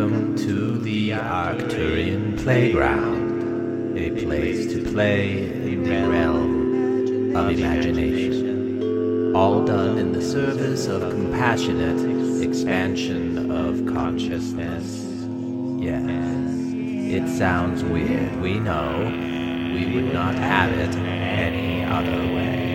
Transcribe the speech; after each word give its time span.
Welcome 0.00 0.34
to 0.36 0.78
the 0.78 1.10
Arcturian 1.10 2.42
Playground, 2.42 3.98
a 3.98 4.10
place 4.24 4.72
to 4.72 4.82
play 4.82 5.42
in 5.42 5.82
the 5.82 6.08
realm 6.08 7.36
of 7.36 7.50
imagination. 7.50 9.36
All 9.36 9.62
done 9.62 9.98
in 9.98 10.12
the 10.12 10.22
service 10.22 10.86
of 10.86 11.02
compassionate 11.02 12.42
expansion 12.42 13.50
of 13.50 13.84
consciousness. 13.92 15.04
Yes, 15.78 16.08
it 17.12 17.28
sounds 17.36 17.84
weird, 17.84 18.40
we 18.40 18.58
know. 18.58 19.04
We 19.74 19.94
would 19.94 20.14
not 20.14 20.34
have 20.34 20.72
it 20.78 20.96
any 20.96 21.84
other 21.84 22.34
way. 22.34 22.69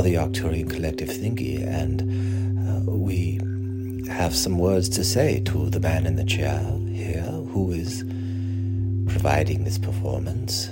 Are 0.00 0.02
the 0.02 0.14
Arcturian 0.14 0.70
Collective 0.70 1.10
Thingy, 1.10 1.62
and 1.62 2.00
uh, 2.66 2.90
we 2.90 3.38
have 4.10 4.34
some 4.34 4.58
words 4.58 4.88
to 4.88 5.04
say 5.04 5.40
to 5.40 5.68
the 5.68 5.78
man 5.78 6.06
in 6.06 6.16
the 6.16 6.24
chair 6.24 6.58
here 6.90 7.20
who 7.20 7.70
is 7.72 8.02
providing 9.12 9.64
this 9.64 9.76
performance. 9.76 10.68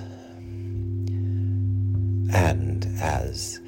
And 2.32 2.86
as 3.02 3.60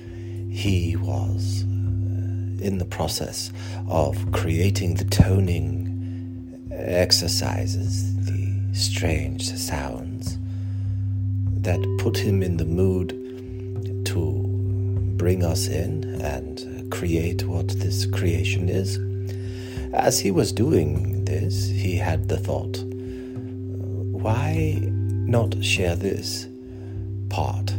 he 0.50 0.96
was 0.96 1.64
uh, 1.64 2.64
in 2.64 2.78
the 2.78 2.86
process 2.86 3.52
of 3.86 4.32
creating 4.32 4.94
the 4.94 5.04
toning 5.04 6.70
exercises, 6.72 8.16
the 8.24 8.62
strange 8.72 9.52
sounds 9.52 10.38
that 11.60 11.80
put 12.00 12.16
him 12.16 12.42
in 12.42 12.56
the 12.56 12.64
mood 12.64 13.19
bring 15.20 15.44
us 15.44 15.68
in 15.68 16.18
and 16.22 16.90
create 16.90 17.46
what 17.46 17.68
this 17.80 18.06
creation 18.06 18.70
is. 18.70 18.98
As 19.92 20.18
he 20.18 20.30
was 20.30 20.50
doing 20.50 21.26
this, 21.26 21.68
he 21.68 21.96
had 21.96 22.30
the 22.30 22.38
thought 22.38 22.78
why 24.22 24.78
not 24.82 25.62
share 25.62 25.94
this 25.94 26.48
part? 27.28 27.70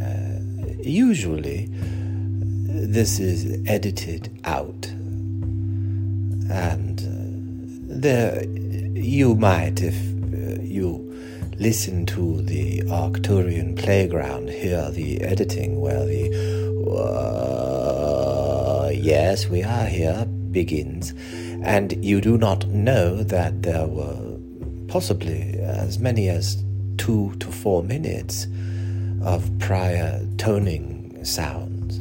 Uh, 0.00 0.38
usually, 0.82 1.68
this 2.94 3.18
is 3.18 3.60
edited 3.68 4.30
out, 4.44 4.86
and 6.48 7.00
uh, 7.00 8.00
there 8.00 8.44
you 8.94 9.34
might, 9.34 9.82
if 9.82 9.94
uh, 9.94 10.62
you 10.62 11.15
listen 11.58 12.06
to 12.06 12.42
the 12.42 12.80
Arcturian 12.82 13.76
playground, 13.76 14.50
hear 14.50 14.90
the 14.90 15.20
editing 15.22 15.80
where 15.80 16.04
the 16.04 16.30
uh, 16.90 18.90
yes, 18.90 19.48
we 19.48 19.62
are 19.62 19.86
here 19.86 20.26
begins, 20.50 21.12
and 21.62 22.04
you 22.04 22.20
do 22.20 22.38
not 22.38 22.66
know 22.68 23.22
that 23.22 23.62
there 23.62 23.86
were 23.86 24.38
possibly 24.88 25.58
as 25.60 25.98
many 25.98 26.28
as 26.28 26.62
two 26.96 27.34
to 27.40 27.50
four 27.50 27.82
minutes 27.82 28.46
of 29.22 29.50
prior 29.58 30.26
toning 30.38 31.24
sounds. 31.24 31.98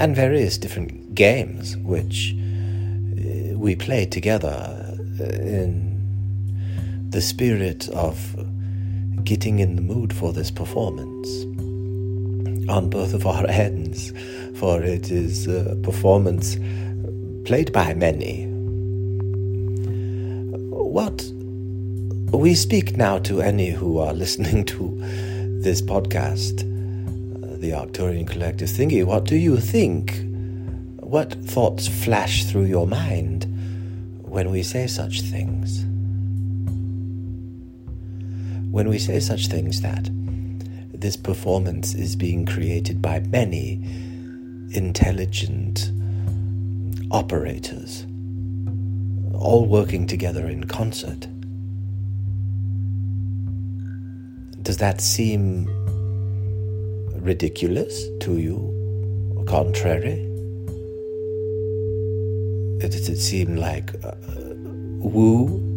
And 0.00 0.16
various 0.16 0.58
different 0.58 1.14
games 1.14 1.76
which 1.78 2.34
uh, 2.34 3.58
we 3.58 3.76
played 3.76 4.10
together 4.10 4.96
in 5.18 5.91
the 7.12 7.20
spirit 7.20 7.88
of 7.90 8.18
getting 9.24 9.58
in 9.60 9.76
the 9.76 9.82
mood 9.82 10.12
for 10.12 10.32
this 10.32 10.50
performance 10.50 11.28
on 12.68 12.88
both 12.90 13.14
of 13.14 13.26
our 13.26 13.46
ends, 13.48 14.12
for 14.58 14.82
it 14.82 15.10
is 15.10 15.46
a 15.46 15.76
performance 15.82 16.56
played 17.44 17.72
by 17.72 17.94
many. 17.94 18.46
What 20.70 21.22
we 22.32 22.54
speak 22.54 22.96
now 22.96 23.18
to 23.20 23.40
any 23.40 23.70
who 23.70 23.98
are 23.98 24.12
listening 24.24 24.64
to 24.66 24.96
this 25.62 25.80
podcast, 25.80 26.60
uh, 26.62 27.56
the 27.58 27.70
Arcturian 27.70 28.26
Collective 28.26 28.68
Thingy, 28.68 29.04
what 29.04 29.24
do 29.24 29.36
you 29.36 29.58
think? 29.58 30.24
What 30.96 31.32
thoughts 31.44 31.86
flash 31.86 32.44
through 32.44 32.64
your 32.64 32.86
mind? 32.86 33.46
when 34.32 34.50
we 34.50 34.62
say 34.62 34.86
such 34.86 35.20
things. 35.20 35.84
When 38.72 38.88
we 38.88 38.98
say 38.98 39.20
such 39.20 39.48
things 39.48 39.82
that 39.82 40.08
this 40.92 41.14
performance 41.16 41.94
is 41.94 42.16
being 42.16 42.46
created 42.46 43.02
by 43.02 43.20
many 43.20 43.74
intelligent 44.72 45.90
operators, 47.10 48.06
all 49.34 49.66
working 49.66 50.06
together 50.06 50.48
in 50.48 50.64
concert. 50.64 51.28
Does 54.62 54.78
that 54.78 55.02
seem 55.02 55.66
ridiculous 57.20 58.06
to 58.20 58.38
you? 58.38 58.70
Contrary? 59.46 60.28
does 62.78 63.08
it 63.08 63.18
seem 63.18 63.56
like 63.56 63.90
uh, 64.04 64.12
woo 64.98 65.71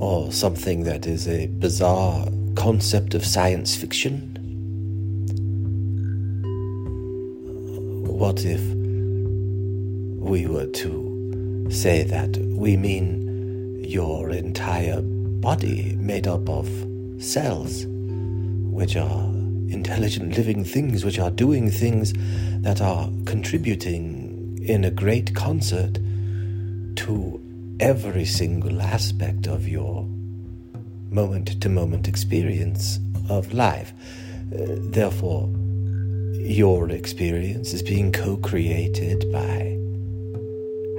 or 0.00 0.32
something 0.32 0.84
that 0.84 1.06
is 1.06 1.28
a 1.28 1.46
bizarre 1.46 2.26
concept 2.56 3.14
of 3.14 3.24
science 3.24 3.76
fiction? 3.76 4.36
What 8.06 8.44
if 8.44 8.60
we 10.20 10.46
were 10.46 10.66
to 10.66 11.66
say 11.70 12.02
that 12.02 12.36
we 12.36 12.76
mean 12.76 13.82
your 13.84 14.30
entire 14.30 15.00
body 15.02 15.94
made 15.96 16.26
up 16.26 16.48
of 16.48 16.68
cells, 17.18 17.86
which 17.86 18.96
are 18.96 19.24
intelligent 19.68 20.36
living 20.36 20.64
things, 20.64 21.04
which 21.04 21.18
are 21.18 21.30
doing 21.30 21.70
things 21.70 22.12
that 22.62 22.80
are 22.80 23.08
contributing 23.24 24.58
in 24.62 24.84
a 24.84 24.90
great 24.90 25.34
concert 25.34 25.98
to 26.96 27.40
every 27.80 28.26
single 28.26 28.82
aspect 28.82 29.46
of 29.46 29.66
your 29.66 30.04
moment 31.10 31.60
to 31.62 31.68
moment 31.68 32.06
experience 32.06 33.00
of 33.30 33.54
life. 33.54 33.92
Uh, 34.52 34.76
therefore, 34.92 35.48
your 36.34 36.90
experience 36.90 37.72
is 37.72 37.82
being 37.82 38.12
co 38.12 38.36
created 38.36 39.32
by 39.32 39.78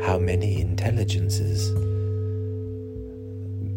how 0.05 0.17
many 0.17 0.59
intelligences. 0.59 1.71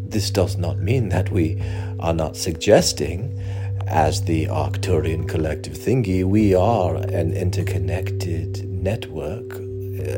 This 0.09 0.31
does 0.31 0.57
not 0.57 0.79
mean 0.79 1.09
that 1.09 1.29
we 1.29 1.61
are 1.99 2.13
not 2.13 2.35
suggesting, 2.35 3.39
as 3.87 4.23
the 4.23 4.45
Arcturian 4.45 5.27
collective 5.27 5.73
thingy, 5.73 6.23
we 6.23 6.55
are 6.55 6.95
an 6.95 7.33
interconnected 7.33 8.67
network 8.67 9.57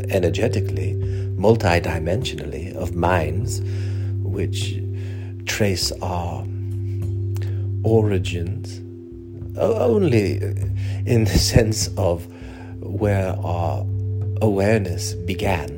energetically, 0.10 0.94
multidimensionally, 1.38 2.74
of 2.76 2.96
minds 2.96 3.62
which 4.24 4.82
trace 5.46 5.92
our 6.02 6.46
origins 7.84 8.80
only 9.58 10.38
in 11.06 11.24
the 11.24 11.38
sense 11.38 11.90
of 11.98 12.28
where 12.82 13.36
our 13.40 13.86
awareness 14.42 15.14
began 15.14 15.70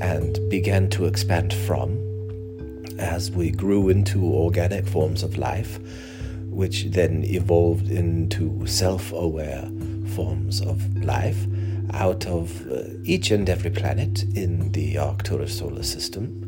and 0.00 0.38
began 0.50 0.88
to 0.90 1.06
expand 1.06 1.52
from 1.52 1.98
as 2.98 3.30
we 3.30 3.50
grew 3.50 3.88
into 3.88 4.24
organic 4.24 4.86
forms 4.86 5.22
of 5.22 5.36
life, 5.36 5.78
which 6.48 6.84
then 6.86 7.24
evolved 7.24 7.90
into 7.90 8.66
self 8.66 9.12
aware 9.12 9.68
forms 10.14 10.60
of 10.60 10.96
life 11.04 11.46
out 11.92 12.26
of 12.26 12.66
uh, 12.70 12.82
each 13.04 13.30
and 13.30 13.48
every 13.48 13.70
planet 13.70 14.24
in 14.34 14.72
the 14.72 14.98
Arcturus 14.98 15.58
solar 15.58 15.82
system. 15.82 16.42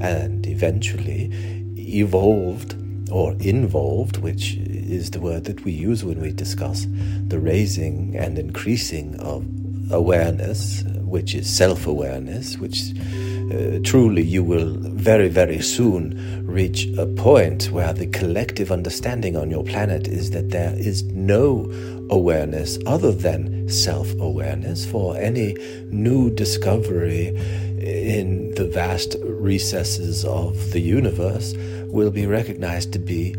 and 0.00 0.46
eventually 0.46 1.30
evolved 1.76 2.76
or 3.10 3.34
involved, 3.40 4.18
which 4.18 4.56
is 4.56 5.10
the 5.10 5.20
word 5.20 5.44
that 5.44 5.64
we 5.64 5.72
use 5.72 6.04
when 6.04 6.20
we 6.20 6.32
discuss 6.32 6.86
the 7.28 7.38
raising 7.38 8.16
and 8.16 8.38
increasing 8.38 9.18
of 9.20 9.44
awareness, 9.92 10.82
which 11.02 11.34
is 11.34 11.48
self 11.48 11.86
awareness, 11.86 12.58
which 12.58 12.92
uh, 13.52 13.78
truly 13.84 14.22
you 14.22 14.42
will 14.42 14.74
very, 14.78 15.28
very 15.28 15.60
soon 15.60 16.44
reach 16.46 16.88
a 16.98 17.06
point 17.06 17.70
where 17.70 17.92
the 17.92 18.06
collective 18.06 18.72
understanding 18.72 19.36
on 19.36 19.50
your 19.50 19.62
planet 19.64 20.08
is 20.08 20.30
that 20.30 20.50
there 20.50 20.74
is 20.76 21.02
no 21.04 21.70
awareness 22.10 22.78
other 22.86 23.12
than 23.12 23.68
self 23.68 24.12
awareness 24.20 24.84
for 24.84 25.16
any 25.16 25.54
new 25.90 26.30
discovery 26.30 27.28
in 27.78 28.52
the 28.54 28.64
vast 28.64 29.16
recesses 29.22 30.24
of 30.24 30.72
the 30.72 30.80
universe 30.80 31.54
will 31.86 32.10
be 32.10 32.26
recognized 32.26 32.92
to 32.92 32.98
be 32.98 33.34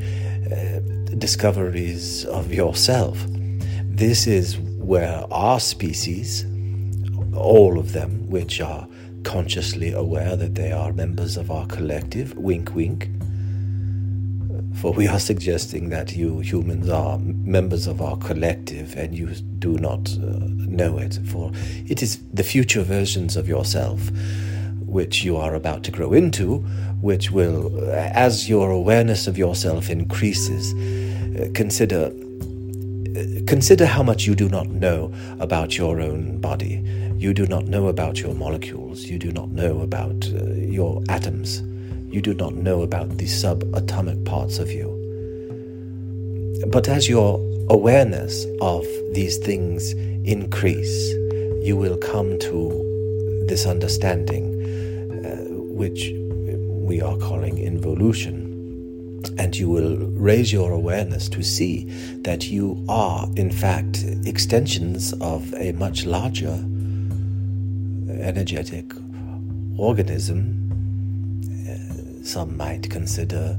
uh, 0.52 0.80
discoveries 1.18 2.26
of 2.26 2.54
yourself. 2.54 3.26
This 3.84 4.28
is 4.28 4.58
where 4.58 5.26
our 5.32 5.60
species, 5.60 6.46
all 7.36 7.78
of 7.78 7.94
them, 7.94 8.30
which 8.30 8.62
are 8.62 8.88
consciously 9.28 9.92
aware 9.92 10.38
that 10.38 10.56
they 10.56 10.72
are 10.72 10.94
members 10.94 11.36
of 11.36 11.52
our 11.52 11.66
collective, 11.68 12.34
wink 12.38 12.74
wink. 12.74 13.10
For 14.76 14.94
we 14.94 15.06
are 15.06 15.20
suggesting 15.20 15.90
that 15.90 16.16
you 16.16 16.40
humans 16.40 16.88
are 16.88 17.20
members 17.20 17.88
of 17.88 18.02
our 18.02 18.16
collective 18.18 18.96
and 18.96 19.14
you 19.14 19.28
do 19.60 19.78
not 19.80 20.10
uh, 20.14 20.48
know 20.80 20.98
it, 20.98 21.20
for 21.26 21.52
it 21.54 22.02
is 22.02 22.22
the 22.34 22.44
future 22.44 22.84
versions 22.84 23.36
of 23.36 23.50
yourself 23.50 24.00
which 24.86 25.26
you 25.26 25.36
are 25.36 25.56
about 25.56 25.84
to 25.84 25.92
grow 25.92 26.14
into, 26.14 26.60
which 27.02 27.30
will, 27.30 27.92
as 27.92 28.48
your 28.48 28.72
awareness 28.72 29.28
of 29.28 29.38
yourself 29.38 29.90
increases, 29.90 30.74
uh, 30.74 31.50
consider 31.54 32.06
uh, 32.06 33.42
consider 33.46 33.86
how 33.86 34.04
much 34.04 34.26
you 34.26 34.36
do 34.36 34.48
not 34.48 34.68
know 34.68 35.14
about 35.42 35.78
your 35.78 36.00
own 36.00 36.40
body 36.40 36.78
you 37.18 37.34
do 37.34 37.48
not 37.48 37.66
know 37.66 37.88
about 37.88 38.20
your 38.20 38.36
molecules. 38.36 39.06
You 39.06 39.18
do 39.18 39.32
not 39.32 39.50
know 39.50 39.82
about 39.82 40.30
uh, 40.30 40.54
your 40.54 41.02
atoms. 41.10 41.64
You 42.14 42.22
do 42.22 42.36
not 42.36 42.54
know 42.54 42.84
about 42.84 43.18
the 43.18 43.26
subatomic 43.26 44.24
parts 44.24 44.60
of 44.60 44.72
you. 44.72 44.94
But 46.68 46.88
as 46.88 47.10
your 47.10 47.40
awareness 47.72 48.46
of 48.62 48.86
these 49.14 49.38
things 49.38 49.94
increase, 50.26 51.12
you 51.64 51.76
will 51.76 51.98
come 51.98 52.38
to 52.38 53.46
this 53.48 53.66
understanding, 53.66 54.54
uh, 55.26 55.38
which 55.74 56.12
we 56.70 57.02
are 57.02 57.18
calling 57.18 57.58
involution. 57.58 58.44
And 59.40 59.58
you 59.58 59.70
will 59.70 59.98
raise 59.98 60.54
your 60.54 60.72
awareness 60.72 61.28
to 61.30 61.42
see 61.42 61.86
that 62.22 62.48
you 62.48 62.84
are, 62.88 63.28
in 63.36 63.50
fact, 63.50 64.06
extensions 64.26 65.14
of 65.14 65.52
a 65.56 65.72
much 65.74 66.06
larger 66.06 66.64
energetic 68.20 68.94
organism. 69.78 70.64
Uh, 71.70 72.24
some 72.24 72.58
might 72.58 72.90
consider 72.90 73.58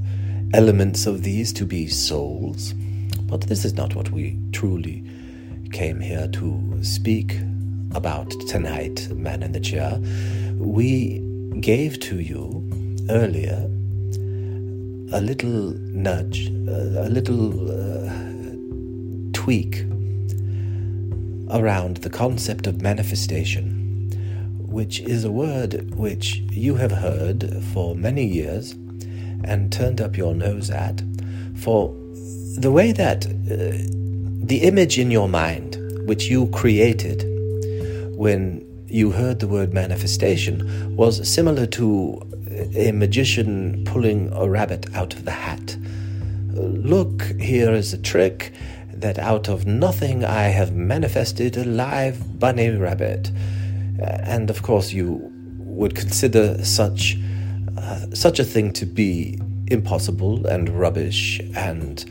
elements 0.54 1.06
of 1.06 1.22
these 1.22 1.52
to 1.54 1.64
be 1.64 1.86
souls, 1.86 2.74
but 3.22 3.42
this 3.42 3.64
is 3.64 3.74
not 3.74 3.94
what 3.94 4.10
we 4.10 4.38
truly 4.52 5.04
came 5.72 6.00
here 6.00 6.28
to 6.28 6.78
speak 6.82 7.38
about 7.94 8.30
tonight, 8.48 9.08
Man 9.10 9.42
in 9.42 9.52
the 9.52 9.60
Chair. 9.60 9.98
We 10.56 11.20
gave 11.60 12.00
to 12.00 12.20
you 12.20 12.64
earlier 13.10 13.68
a 15.12 15.20
little 15.20 15.72
nudge, 15.92 16.48
a, 16.48 17.08
little 17.08 17.70
uh, 17.70 18.12
tweak 19.32 19.84
around 21.50 21.98
the 21.98 22.10
concept 22.10 22.66
of 22.66 22.82
manifestation 22.82 23.77
which 24.68 25.00
is 25.00 25.24
a 25.24 25.30
word 25.30 25.94
which 25.94 26.36
you 26.50 26.74
have 26.76 26.92
heard 26.92 27.62
for 27.72 27.94
many 27.94 28.24
years 28.24 28.72
and 29.44 29.72
turned 29.72 30.00
up 30.00 30.16
your 30.16 30.34
nose 30.34 30.70
at, 30.70 31.02
for 31.56 31.94
the 32.58 32.70
way 32.70 32.92
that 32.92 33.26
uh, 33.26 33.30
the 34.46 34.60
image 34.62 34.98
in 34.98 35.10
your 35.10 35.28
mind, 35.28 35.76
which 36.06 36.26
you 36.26 36.46
created 36.48 37.24
when 38.16 38.64
you 38.88 39.10
heard 39.10 39.40
the 39.40 39.48
word 39.48 39.72
manifestation, 39.72 40.96
was 40.96 41.26
similar 41.28 41.66
to 41.66 42.20
a 42.74 42.92
magician 42.92 43.84
pulling 43.84 44.32
a 44.32 44.48
rabbit 44.48 44.86
out 44.94 45.14
of 45.14 45.24
the 45.24 45.30
hat. 45.30 45.76
Look, 46.54 47.22
here 47.38 47.72
is 47.72 47.92
a 47.92 47.98
trick 47.98 48.52
that 48.92 49.18
out 49.18 49.48
of 49.48 49.66
nothing 49.66 50.24
I 50.24 50.44
have 50.44 50.74
manifested 50.74 51.56
a 51.56 51.64
live 51.64 52.38
bunny 52.38 52.70
rabbit. 52.70 53.30
Uh, 54.00 54.18
and 54.22 54.50
of 54.50 54.62
course, 54.62 54.92
you 54.92 55.30
would 55.58 55.94
consider 55.94 56.62
such 56.64 57.16
uh, 57.78 58.06
such 58.12 58.40
a 58.40 58.44
thing 58.44 58.72
to 58.72 58.84
be 58.84 59.38
impossible 59.68 60.46
and 60.46 60.68
rubbish 60.68 61.40
and 61.54 62.04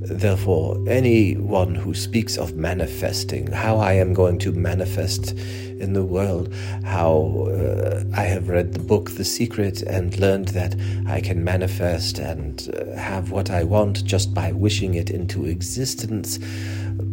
therefore 0.00 0.78
anyone 0.88 1.74
who 1.74 1.94
speaks 1.94 2.36
of 2.36 2.54
manifesting 2.54 3.46
how 3.50 3.78
i 3.78 3.92
am 3.92 4.12
going 4.12 4.38
to 4.38 4.52
manifest 4.52 5.32
in 5.32 5.94
the 5.94 6.04
world 6.04 6.52
how 6.84 7.48
uh, 7.50 8.04
i 8.14 8.22
have 8.22 8.48
read 8.48 8.72
the 8.72 8.78
book 8.78 9.10
the 9.12 9.24
secret 9.24 9.82
and 9.82 10.18
learned 10.18 10.48
that 10.48 10.76
i 11.08 11.20
can 11.20 11.42
manifest 11.42 12.18
and 12.18 12.70
uh, 12.74 12.96
have 12.96 13.30
what 13.30 13.50
i 13.50 13.64
want 13.64 14.04
just 14.04 14.34
by 14.34 14.52
wishing 14.52 14.94
it 14.94 15.10
into 15.10 15.46
existence 15.46 16.38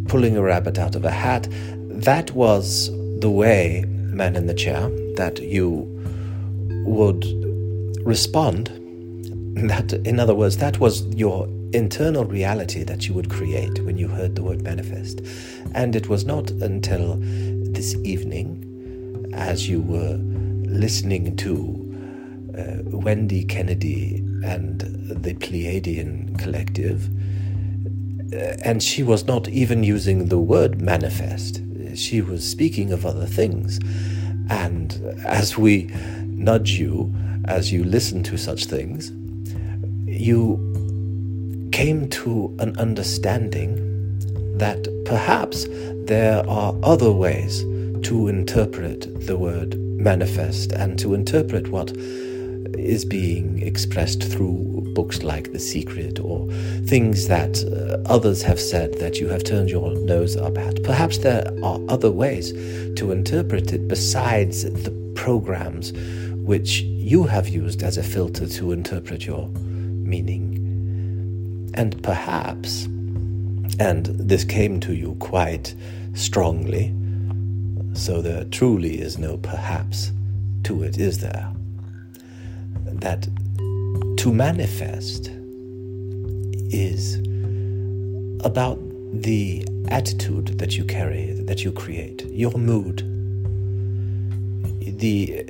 pulling 0.07 0.35
a 0.35 0.41
rabbit 0.41 0.77
out 0.77 0.95
of 0.95 1.05
a 1.05 1.11
hat 1.11 1.47
that 1.87 2.31
was 2.31 2.89
the 3.19 3.29
way 3.29 3.85
man 4.13 4.35
in 4.35 4.47
the 4.47 4.53
chair, 4.53 4.89
that 5.15 5.39
you 5.41 5.87
would 6.85 7.25
respond. 8.05 8.67
That, 9.69 9.93
in 9.93 10.19
other 10.19 10.35
words, 10.35 10.57
that 10.57 10.79
was 10.79 11.05
your 11.15 11.47
internal 11.73 12.25
reality 12.25 12.83
that 12.83 13.07
you 13.07 13.13
would 13.13 13.29
create 13.29 13.83
when 13.83 13.97
you 13.97 14.07
heard 14.07 14.35
the 14.35 14.43
word 14.43 14.63
manifest. 14.63 15.21
And 15.73 15.95
it 15.95 16.07
was 16.09 16.25
not 16.25 16.51
until 16.51 17.17
this 17.19 17.95
evening, 18.03 19.31
as 19.33 19.67
you 19.67 19.81
were 19.81 20.19
listening 20.67 21.35
to 21.37 21.79
uh, 22.57 22.97
Wendy 22.97 23.43
Kennedy 23.43 24.17
and 24.43 24.81
the 24.81 25.33
Pleiadian 25.33 26.37
Collective, 26.39 27.09
uh, 28.33 28.57
and 28.63 28.81
she 28.81 29.03
was 29.03 29.25
not 29.25 29.47
even 29.49 29.83
using 29.83 30.27
the 30.27 30.39
word 30.39 30.81
manifest 30.81 31.61
she 31.95 32.21
was 32.21 32.47
speaking 32.47 32.91
of 32.91 33.05
other 33.05 33.25
things. 33.25 33.79
And 34.49 34.93
as 35.25 35.57
we 35.57 35.89
nudge 36.27 36.71
you, 36.71 37.13
as 37.45 37.71
you 37.71 37.83
listen 37.83 38.23
to 38.23 38.37
such 38.37 38.65
things, 38.65 39.11
you 40.05 40.59
came 41.71 42.07
to 42.09 42.55
an 42.59 42.77
understanding 42.77 43.75
that 44.57 44.87
perhaps 45.05 45.65
there 46.05 46.47
are 46.47 46.75
other 46.83 47.11
ways 47.11 47.61
to 48.07 48.27
interpret 48.27 49.25
the 49.25 49.37
word 49.37 49.77
manifest 49.97 50.71
and 50.73 50.99
to 50.99 51.13
interpret 51.13 51.69
what 51.69 51.95
is 52.77 53.05
being 53.05 53.61
expressed 53.61 54.23
through 54.23 54.91
books 54.93 55.23
like 55.23 55.51
The 55.51 55.59
Secret 55.59 56.19
or 56.19 56.47
things 56.85 57.27
that 57.27 57.63
uh, 57.63 58.11
others 58.11 58.41
have 58.43 58.59
said 58.59 58.99
that 58.99 59.19
you 59.19 59.27
have 59.29 59.43
turned 59.43 59.69
your 59.69 59.95
nose 59.95 60.35
up 60.35 60.57
at. 60.57 60.83
Perhaps 60.83 61.19
there 61.19 61.47
are 61.63 61.79
other 61.89 62.11
ways 62.11 62.51
to 62.97 63.11
interpret 63.11 63.73
it 63.73 63.87
besides 63.87 64.63
the 64.63 64.91
programs 65.15 65.93
which 66.43 66.81
you 66.81 67.23
have 67.23 67.47
used 67.47 67.83
as 67.83 67.97
a 67.97 68.03
filter 68.03 68.47
to 68.47 68.71
interpret 68.71 69.25
your 69.25 69.47
meaning. 69.47 70.59
And 71.75 72.01
perhaps, 72.03 72.85
and 73.79 74.05
this 74.05 74.43
came 74.43 74.79
to 74.81 74.93
you 74.93 75.15
quite 75.19 75.73
strongly, 76.13 76.93
so 77.93 78.21
there 78.21 78.43
truly 78.45 78.99
is 78.99 79.17
no 79.17 79.37
perhaps 79.37 80.11
to 80.63 80.83
it, 80.83 80.97
is 80.97 81.19
there? 81.19 81.52
That 83.03 83.27
to 84.15 84.31
manifest 84.31 85.29
is 86.71 87.15
about 88.45 88.79
the 89.11 89.67
attitude 89.89 90.57
that 90.57 90.77
you 90.77 90.85
carry, 90.85 91.33
that 91.33 91.65
you 91.65 91.71
create, 91.73 92.25
your 92.27 92.53
mood, 92.53 92.99
the 94.99 95.45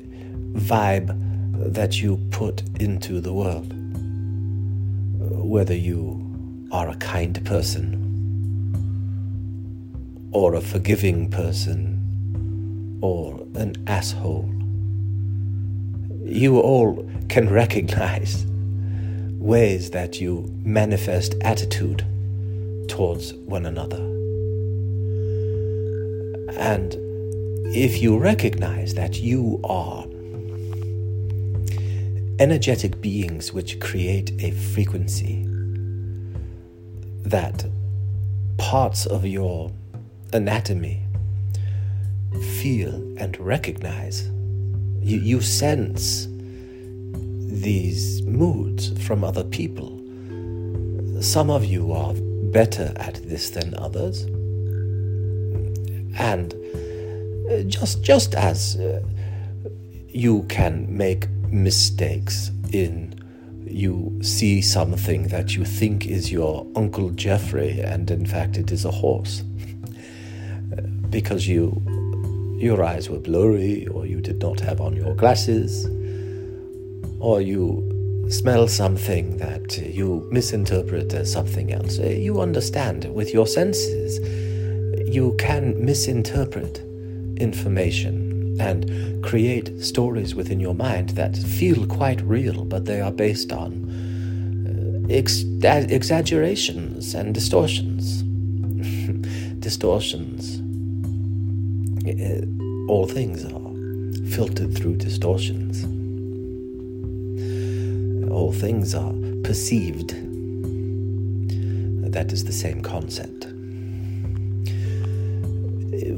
vibe 0.53 1.15
that 1.74 2.01
you 2.01 2.17
put 2.31 2.63
into 2.79 3.22
the 3.22 3.31
world. 3.31 3.72
Whether 5.19 5.75
you 5.75 6.19
are 6.72 6.89
a 6.89 6.95
kind 6.95 7.45
person 7.45 8.00
or 10.31 10.55
a 10.55 10.62
forgiving 10.62 11.29
person 11.29 12.00
or 13.01 13.39
an 13.53 13.75
asshole 13.86 14.52
you 16.33 16.59
all 16.59 17.07
can 17.29 17.49
recognize 17.49 18.45
ways 19.37 19.91
that 19.91 20.19
you 20.19 20.49
manifest 20.63 21.35
attitude 21.41 22.05
towards 22.87 23.33
one 23.33 23.65
another. 23.65 23.97
And 26.59 26.95
if 27.75 28.01
you 28.01 28.17
recognize 28.17 28.93
that 28.93 29.19
you 29.19 29.59
are 29.63 30.05
energetic 32.39 33.01
beings 33.01 33.53
which 33.53 33.79
create 33.79 34.31
a 34.41 34.51
frequency 34.51 35.45
that 37.25 37.65
parts 38.57 39.05
of 39.05 39.25
your 39.25 39.71
anatomy 40.31 41.01
feel 42.61 42.93
and 43.17 43.39
recognize, 43.39 44.29
you, 45.03 45.19
you 45.19 45.41
sense 45.41 46.27
these 47.63 48.22
moods 48.24 48.91
from 49.05 49.24
other 49.24 49.43
people. 49.43 50.00
Some 51.22 51.50
of 51.50 51.65
you 51.65 51.91
are 51.93 52.13
better 52.51 52.93
at 52.98 53.15
this 53.27 53.50
than 53.51 53.74
others. 53.77 54.24
And 56.17 56.53
uh, 57.50 57.63
just 57.63 58.03
just 58.03 58.36
as 58.36 58.75
uh, 58.77 59.01
you 60.07 60.43
can 60.43 60.86
make 60.95 61.27
mistakes 61.50 62.51
in 62.72 63.19
you 63.65 64.19
see 64.22 64.62
something 64.62 65.29
that 65.29 65.55
you 65.55 65.65
think 65.65 66.05
is 66.05 66.31
your 66.31 66.65
uncle 66.75 67.10
Jeffrey 67.12 67.79
and 67.79 68.10
in 68.12 68.25
fact 68.25 68.57
it 68.57 68.72
is 68.72 68.86
a 68.86 68.91
horse 68.91 69.41
because 71.10 71.48
you 71.48 71.81
your 72.57 72.83
eyes 72.83 73.10
were 73.10 73.19
blurry 73.19 73.88
or 73.88 74.05
you 74.05 74.22
did 74.22 74.39
not 74.41 74.60
have 74.60 74.79
on 74.79 74.95
your 74.95 75.13
glasses 75.15 75.86
or 77.19 77.41
you 77.41 77.89
smell 78.29 78.67
something 78.67 79.38
that 79.38 79.77
you 79.77 80.27
misinterpret 80.31 81.13
as 81.13 81.31
something 81.31 81.72
else. 81.72 82.00
Uh, 82.00 82.07
you 82.07 82.41
understand 82.41 83.13
with 83.13 83.33
your 83.33 83.48
senses, 83.48 84.19
you 85.07 85.36
can 85.38 85.83
misinterpret 85.83 86.79
information 87.38 88.57
and 88.60 89.24
create 89.24 89.81
stories 89.81 90.36
within 90.36 90.60
your 90.60 90.75
mind 90.75 91.10
that 91.10 91.36
feel 91.38 91.86
quite 91.88 92.22
real, 92.22 92.65
but 92.65 92.86
they 92.86 93.01
are 93.01 93.12
based 93.12 93.51
on 93.51 93.72
uh, 94.67 95.13
ex- 95.13 95.43
exaggerations 95.63 97.13
and 97.13 97.33
distortions. 97.33 98.22
distortions. 99.60 100.52
Uh, 102.05 102.91
all 102.91 103.07
things 103.07 103.45
are 103.45 104.29
filtered 104.29 104.77
through 104.77 104.95
distortions 104.95 105.86
all 108.33 108.51
things 108.51 108.95
are 108.95 109.13
perceived. 109.43 110.10
That 112.12 112.33
is 112.33 112.43
the 112.45 112.51
same 112.51 112.81
concept. 112.81 113.48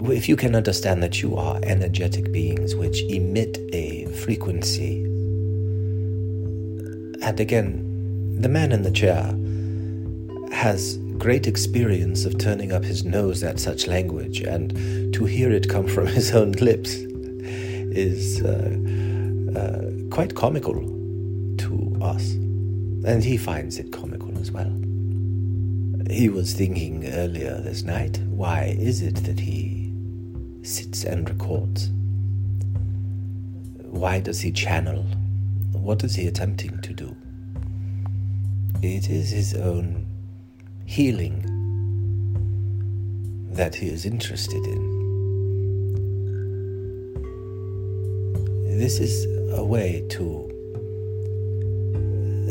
If 0.07 0.29
you 0.29 0.35
can 0.35 0.55
understand 0.55 1.03
that 1.03 1.21
you 1.21 1.35
are 1.35 1.59
energetic 1.63 2.31
beings 2.31 2.75
which 2.75 3.03
emit 3.03 3.59
a 3.73 4.05
frequency, 4.23 5.03
and 7.21 7.39
again, 7.39 8.37
the 8.39 8.49
man 8.49 8.71
in 8.71 8.83
the 8.83 8.91
chair 8.91 9.23
has 10.51 10.97
great 11.17 11.47
experience 11.47 12.25
of 12.25 12.37
turning 12.37 12.71
up 12.71 12.83
his 12.83 13.03
nose 13.03 13.43
at 13.43 13.59
such 13.59 13.87
language, 13.87 14.41
and 14.41 15.04
to 15.15 15.23
hear 15.23 15.49
it 15.49 15.69
come 15.69 15.87
from 15.87 16.05
his 16.19 16.35
own 16.35 16.51
lips 16.53 16.95
is 16.95 18.43
uh, 18.43 18.77
uh, 19.57 20.13
quite 20.13 20.35
comical 20.35 20.73
to 21.57 21.97
us, 22.01 22.33
and 22.33 23.23
he 23.23 23.37
finds 23.37 23.79
it 23.79 23.93
comical 23.93 24.37
as 24.39 24.51
well. 24.51 24.69
He 26.11 26.27
was 26.27 26.53
thinking 26.53 27.07
earlier 27.13 27.61
this 27.61 27.83
night, 27.83 28.19
why 28.27 28.75
is 28.77 29.01
it 29.01 29.15
that 29.23 29.39
he 29.39 29.93
sits 30.63 31.05
and 31.05 31.29
records? 31.29 31.89
Why 33.83 34.19
does 34.19 34.41
he 34.41 34.51
channel? 34.51 35.05
What 35.71 36.03
is 36.03 36.15
he 36.15 36.27
attempting 36.27 36.81
to 36.81 36.93
do? 36.93 37.15
It 38.81 39.09
is 39.09 39.29
his 39.29 39.53
own 39.53 40.05
healing 40.85 41.41
that 43.53 43.75
he 43.75 43.87
is 43.87 44.05
interested 44.05 44.65
in. 44.65 44.94
This 48.77 48.99
is 48.99 49.25
a 49.57 49.63
way 49.63 50.05
to 50.09 50.51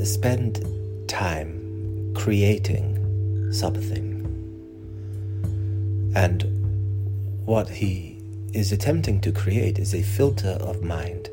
spend 0.05 0.65
time 1.07 2.15
creating 2.17 3.53
something. 3.53 4.25
And 6.17 6.43
what 7.45 7.69
he 7.69 8.19
is 8.55 8.73
attempting 8.73 9.21
to 9.21 9.33
create 9.33 9.79
is 9.79 9.95
a 9.95 10.01
filter 10.01 10.57
of 10.61 10.83
mind, 10.83 11.29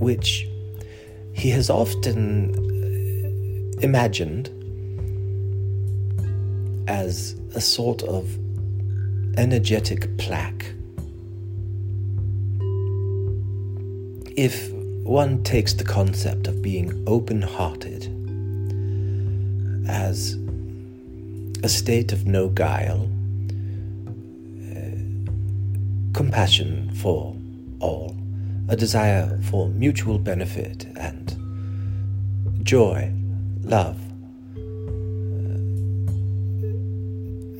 which 0.00 0.48
he 1.32 1.50
has 1.50 1.70
often 1.70 2.52
imagined 3.80 4.50
as 6.88 7.36
a 7.54 7.60
sort 7.60 8.02
of 8.02 8.36
energetic 9.38 10.18
plaque. 10.18 10.74
If 14.38 14.70
one 15.02 15.42
takes 15.42 15.74
the 15.74 15.82
concept 15.82 16.46
of 16.46 16.62
being 16.62 17.02
open 17.08 17.42
hearted 17.42 18.04
as 19.88 20.38
a 21.64 21.68
state 21.68 22.12
of 22.12 22.24
no 22.24 22.46
guile, 22.46 23.10
uh, 24.70 24.94
compassion 26.12 26.92
for 26.94 27.34
all, 27.80 28.16
a 28.68 28.76
desire 28.76 29.40
for 29.50 29.70
mutual 29.70 30.20
benefit 30.20 30.86
and 30.96 31.34
joy, 32.64 33.12
love, 33.64 33.98
uh, 34.56 35.58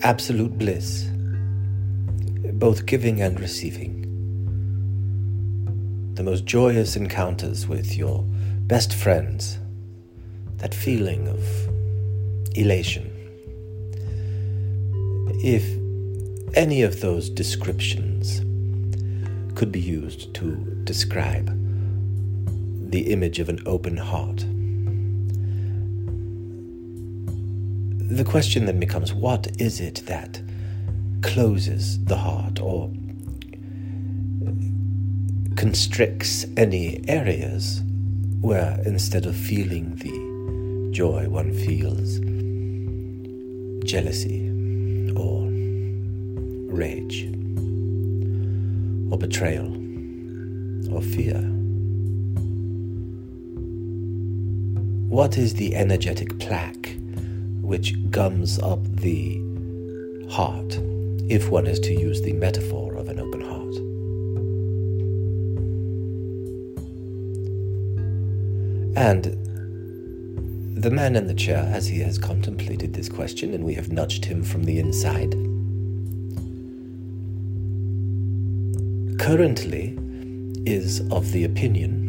absolute 0.07 0.57
bliss, 0.57 1.09
both 2.53 2.87
giving 2.87 3.21
and 3.21 3.41
receiving 3.41 3.98
the 6.19 6.25
most 6.25 6.45
joyous 6.45 6.97
encounters 6.97 7.69
with 7.69 7.97
your 7.97 8.25
best 8.67 8.93
friends, 8.93 9.57
that 10.57 10.75
feeling 10.75 11.29
of 11.29 11.39
elation. 12.57 13.09
If 15.45 15.65
any 16.57 16.83
of 16.83 17.01
those 17.01 17.31
descriptions 17.31 18.41
could 19.57 19.71
be 19.71 19.81
used 19.81 20.35
to 20.35 20.57
describe 20.83 21.47
the 22.91 23.13
image 23.13 23.39
of 23.39 23.49
an 23.49 23.61
open 23.65 23.97
heart, 23.97 24.39
the 28.13 28.25
question 28.25 28.67
then 28.67 28.81
becomes 28.81 29.15
what 29.15 29.47
is 29.61 29.81
it 29.81 30.03
that 30.07 30.43
closes 31.23 32.05
the 32.07 32.17
heart 32.17 32.61
or 32.61 32.91
constricts 35.59 36.47
any 36.57 37.03
areas 37.09 37.83
where 38.41 38.81
instead 38.87 39.27
of 39.27 39.35
feeling 39.35 39.93
the 39.97 40.93
joy, 40.93 41.29
one 41.29 41.53
feels 41.53 42.21
jealousy 43.85 44.51
or 45.17 45.49
rage 46.73 47.25
or 49.11 49.19
betrayal 49.19 49.67
or 50.95 51.03
fear. 51.03 51.41
What 55.09 55.37
is 55.37 55.55
the 55.55 55.75
energetic 55.75 56.39
plaque 56.39 56.97
which 57.63 57.97
gums 58.13 58.61
up 58.61 58.85
the 58.99 59.41
heart, 60.31 60.79
if 61.29 61.51
one 61.51 61.67
is 61.67 61.81
to 61.81 61.93
use 61.93 62.23
the 62.23 62.33
metaphor 62.35 62.88
And 68.99 69.25
the 70.83 70.91
man 70.91 71.15
in 71.15 71.29
the 71.29 71.35
chair, 71.35 71.71
as 71.73 71.87
he 71.87 72.01
has 72.01 72.19
contemplated 72.19 72.95
this 72.95 73.09
question, 73.09 73.55
and 73.55 73.63
we 73.63 73.75
have 73.75 73.93
nudged 73.93 74.25
him 74.25 74.43
from 74.43 74.65
the 74.65 74.81
inside, 74.81 75.31
currently 79.21 79.97
is 80.67 81.01
of 81.13 81.31
the 81.31 81.45
opinion 81.45 82.07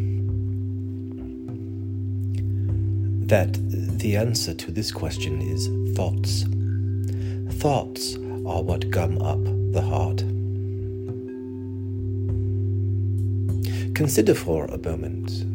that 3.28 3.56
the 4.00 4.16
answer 4.16 4.52
to 4.52 4.72
this 4.72 4.90
question 4.90 5.40
is 5.40 5.68
thoughts. 5.94 6.44
Thoughts 7.60 8.16
are 8.16 8.62
what 8.64 8.90
gum 8.90 9.22
up 9.22 9.38
the 9.72 9.82
heart. 9.82 10.24
consider 13.94 14.34
for 14.34 14.64
a 14.66 14.78
moment 14.78 15.49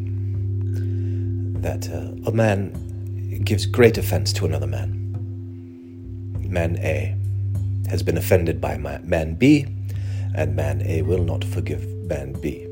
that 1.62 1.88
uh, 1.90 2.28
a 2.28 2.32
man 2.32 2.72
gives 3.44 3.66
great 3.66 3.98
offense 3.98 4.32
to 4.34 4.44
another 4.44 4.66
man. 4.66 4.92
Man 6.48 6.78
A 6.78 7.16
has 7.88 8.02
been 8.02 8.16
offended 8.16 8.60
by 8.60 8.76
man 8.78 9.34
B, 9.34 9.66
and 10.34 10.56
man 10.56 10.82
A 10.82 11.02
will 11.02 11.22
not 11.22 11.44
forgive 11.44 11.86
man 12.08 12.32
B. 12.40 12.64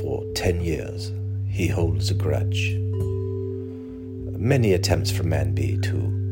For 0.00 0.24
ten 0.34 0.60
years, 0.60 1.12
he 1.48 1.68
holds 1.68 2.10
a 2.10 2.14
grudge. 2.14 2.74
Many 4.38 4.72
attempts 4.72 5.10
from 5.10 5.28
man 5.28 5.54
B 5.54 5.78
to 5.78 6.22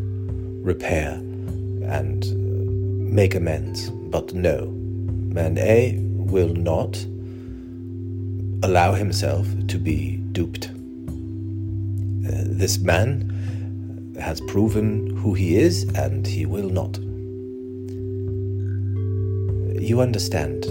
repair 0.62 1.12
and 1.82 3.12
make 3.12 3.34
amends, 3.34 3.90
but 3.90 4.34
no. 4.34 4.66
Man 4.66 5.58
A 5.58 5.96
will 6.00 6.54
not 6.54 6.96
allow 8.62 8.92
himself 8.92 9.46
to 9.68 9.78
be 9.78 10.16
duped. 10.32 10.66
Uh, 12.26 12.44
this 12.46 12.78
man 12.78 14.16
has 14.20 14.40
proven 14.42 15.16
who 15.16 15.34
he 15.34 15.56
is, 15.56 15.84
and 15.94 16.26
he 16.26 16.44
will 16.44 16.68
not. 16.68 16.98
You 19.82 20.00
understand 20.00 20.64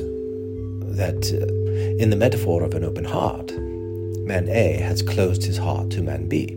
that 0.97 1.31
uh, 1.33 1.47
in 2.01 2.09
the 2.11 2.15
metaphor 2.15 2.63
of 2.63 2.73
an 2.75 2.83
open 2.83 3.05
heart, 3.05 3.57
man 3.57 4.47
A 4.49 4.73
has 4.77 5.01
closed 5.01 5.43
his 5.43 5.57
heart 5.57 5.89
to 5.91 6.03
man 6.03 6.27
B. 6.27 6.55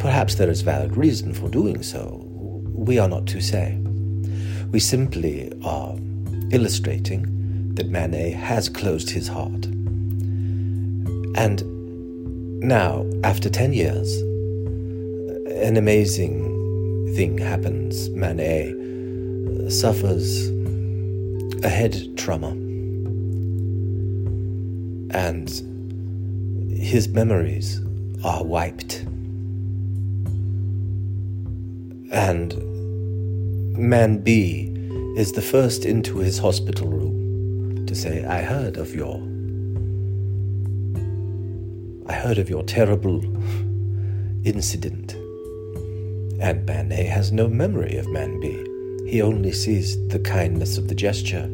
Perhaps 0.00 0.34
there 0.36 0.50
is 0.50 0.62
valid 0.62 0.96
reason 0.96 1.32
for 1.32 1.48
doing 1.48 1.82
so. 1.82 2.24
We 2.74 2.98
are 2.98 3.08
not 3.08 3.26
to 3.28 3.40
say. 3.40 3.78
We 4.72 4.80
simply 4.80 5.52
are 5.64 5.96
illustrating 6.50 7.37
that 7.78 7.88
man 7.88 8.12
A 8.12 8.30
has 8.30 8.68
closed 8.68 9.08
his 9.08 9.28
heart. 9.28 9.66
And 11.36 11.62
now, 12.60 13.06
after 13.22 13.48
10 13.48 13.72
years, 13.72 14.16
an 15.62 15.76
amazing 15.76 17.14
thing 17.14 17.38
happens. 17.38 18.10
Man 18.10 18.40
A 18.40 19.70
suffers 19.70 20.48
a 21.62 21.68
head 21.68 21.96
trauma. 22.16 22.50
And 25.16 25.48
his 26.76 27.06
memories 27.06 27.80
are 28.24 28.42
wiped. 28.42 29.04
And 32.10 32.58
man 33.78 34.18
B 34.18 34.74
is 35.16 35.30
the 35.30 35.42
first 35.42 35.84
into 35.84 36.18
his 36.18 36.38
hospital 36.38 36.88
room 36.88 37.17
to 37.88 37.94
say, 37.94 38.24
I 38.24 38.42
heard 38.42 38.76
of 38.76 38.94
your. 38.94 39.16
I 42.06 42.12
heard 42.12 42.38
of 42.38 42.50
your 42.50 42.62
terrible 42.62 43.24
incident. 44.46 45.14
And 46.40 46.64
man 46.66 46.92
A 46.92 47.04
has 47.04 47.32
no 47.32 47.48
memory 47.48 47.96
of 47.96 48.06
man 48.08 48.38
B. 48.40 49.10
He 49.10 49.22
only 49.22 49.52
sees 49.52 49.96
the 50.08 50.18
kindness 50.18 50.76
of 50.76 50.88
the 50.88 50.94
gesture 50.94 51.44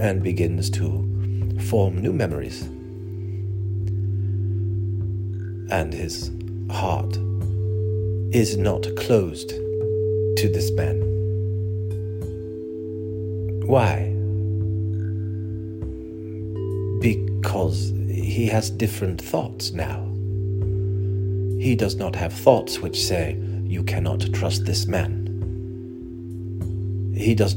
and 0.00 0.22
begins 0.22 0.68
to 0.70 1.60
form 1.68 1.98
new 1.98 2.12
memories. 2.12 2.62
And 5.70 5.94
his 5.94 6.32
heart 6.70 7.16
is 8.34 8.56
not 8.56 8.84
closed 8.96 9.50
to 9.50 10.48
this 10.52 10.72
man. 10.72 11.00
Why? 13.66 14.13
Because 17.04 17.92
he 18.08 18.46
has 18.46 18.70
different 18.70 19.20
thoughts 19.20 19.72
now. 19.72 20.00
He 21.60 21.74
does 21.76 21.96
not 21.96 22.16
have 22.16 22.32
thoughts 22.32 22.78
which 22.78 22.98
say, 22.98 23.36
You 23.64 23.82
cannot 23.82 24.32
trust 24.32 24.64
this 24.64 24.86
man. 24.86 25.20
He 27.14 27.34
does 27.34 27.56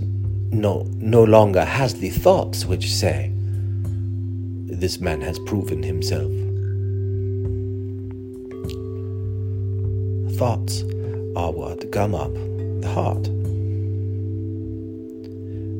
no, 0.51 0.85
no 0.97 1.23
longer 1.23 1.63
has 1.63 1.93
the 1.93 2.09
thoughts 2.09 2.65
which 2.65 2.91
say, 2.91 3.31
This 4.65 4.99
man 4.99 5.21
has 5.21 5.39
proven 5.39 5.81
himself. 5.81 6.29
Thoughts 10.37 10.81
are 11.37 11.53
what 11.53 11.89
gum 11.89 12.13
up 12.13 12.33
the 12.81 12.89
heart. 12.89 13.29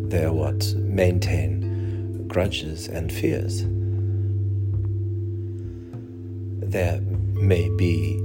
They're 0.10 0.32
what 0.32 0.74
maintain 0.78 1.57
grudges 2.28 2.88
and 2.88 3.12
fears. 3.12 3.64
There 6.70 7.00
may 7.34 7.70
be 7.78 8.20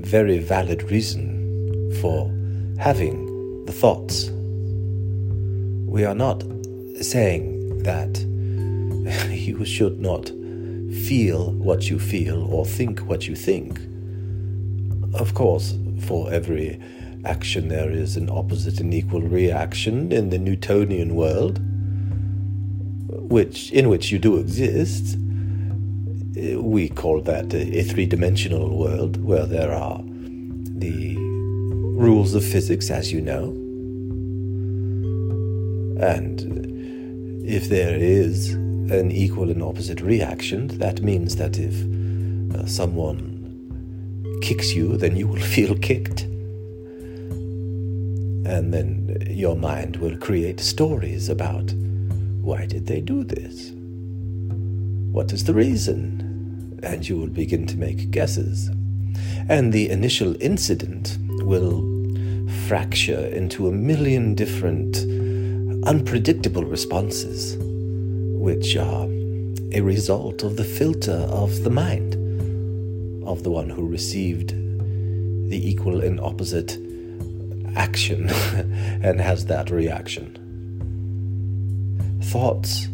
very 0.00 0.38
valid 0.38 0.90
reason 0.90 1.92
for 2.00 2.30
having 2.78 3.64
the 3.66 3.72
thoughts. 3.72 4.30
We 5.86 6.04
are 6.04 6.14
not 6.14 6.42
saying 7.00 7.82
that 7.84 8.18
you 9.30 9.64
should 9.64 10.00
not 10.00 10.28
feel 11.06 11.52
what 11.52 11.90
you 11.90 11.98
feel 11.98 12.44
or 12.52 12.64
think 12.64 13.00
what 13.00 13.28
you 13.28 13.34
think. 13.34 13.80
Of 15.14 15.34
course, 15.34 15.76
for 16.00 16.32
every 16.32 16.80
action 17.24 17.68
there 17.68 17.90
is 17.90 18.16
an 18.16 18.28
opposite 18.28 18.80
and 18.80 18.92
equal 18.92 19.22
reaction 19.22 20.12
in 20.12 20.30
the 20.30 20.38
Newtonian 20.38 21.14
world, 21.14 21.60
which 23.34 23.72
in 23.72 23.88
which 23.88 24.12
you 24.12 24.18
do 24.18 24.36
exist. 24.38 25.18
We 26.76 26.88
call 26.88 27.20
that 27.22 27.52
a, 27.52 27.80
a 27.80 27.82
three-dimensional 27.82 28.78
world 28.78 29.22
where 29.24 29.44
there 29.44 29.72
are 29.72 30.00
the 30.84 31.16
rules 32.04 32.34
of 32.34 32.44
physics, 32.44 32.90
as 32.90 33.12
you 33.12 33.20
know, 33.20 33.44
and 36.00 36.34
if 37.44 37.68
there 37.68 37.96
is 37.96 38.50
an 39.00 39.10
equal 39.10 39.50
and 39.50 39.62
opposite 39.62 40.00
reaction, 40.00 40.68
that 40.78 41.02
means 41.02 41.34
that 41.36 41.58
if 41.58 41.74
uh, 42.54 42.66
someone 42.66 43.30
kicks 44.42 44.74
you, 44.74 44.96
then 44.96 45.16
you 45.16 45.26
will 45.26 45.40
feel 45.56 45.74
kicked. 45.76 46.22
And 48.46 48.72
then 48.74 49.26
your 49.28 49.56
mind 49.56 49.96
will 49.96 50.16
create 50.18 50.60
stories 50.60 51.28
about 51.28 51.72
why 52.44 52.66
did 52.66 52.86
they 52.86 53.00
do 53.00 53.24
this? 53.24 53.72
What 55.12 55.32
is 55.32 55.44
the 55.44 55.54
reason? 55.54 56.78
And 56.82 57.08
you 57.08 57.16
will 57.16 57.28
begin 57.28 57.66
to 57.68 57.78
make 57.78 58.10
guesses. 58.10 58.68
And 59.48 59.72
the 59.72 59.88
initial 59.88 60.36
incident 60.42 61.16
will 61.42 61.82
fracture 62.68 63.26
into 63.28 63.68
a 63.68 63.72
million 63.72 64.34
different 64.34 64.98
unpredictable 65.86 66.64
responses, 66.64 67.56
which 67.58 68.76
are 68.76 69.06
a 69.72 69.80
result 69.80 70.42
of 70.42 70.56
the 70.56 70.64
filter 70.64 71.26
of 71.30 71.64
the 71.64 71.70
mind 71.70 72.14
of 73.26 73.42
the 73.42 73.50
one 73.50 73.70
who 73.70 73.88
received 73.88 74.50
the 75.48 75.70
equal 75.70 76.02
and 76.02 76.20
opposite 76.20 76.78
action 77.74 78.28
and 79.02 79.18
has 79.18 79.46
that 79.46 79.70
reaction. 79.70 80.43
Thoughts 82.34 82.88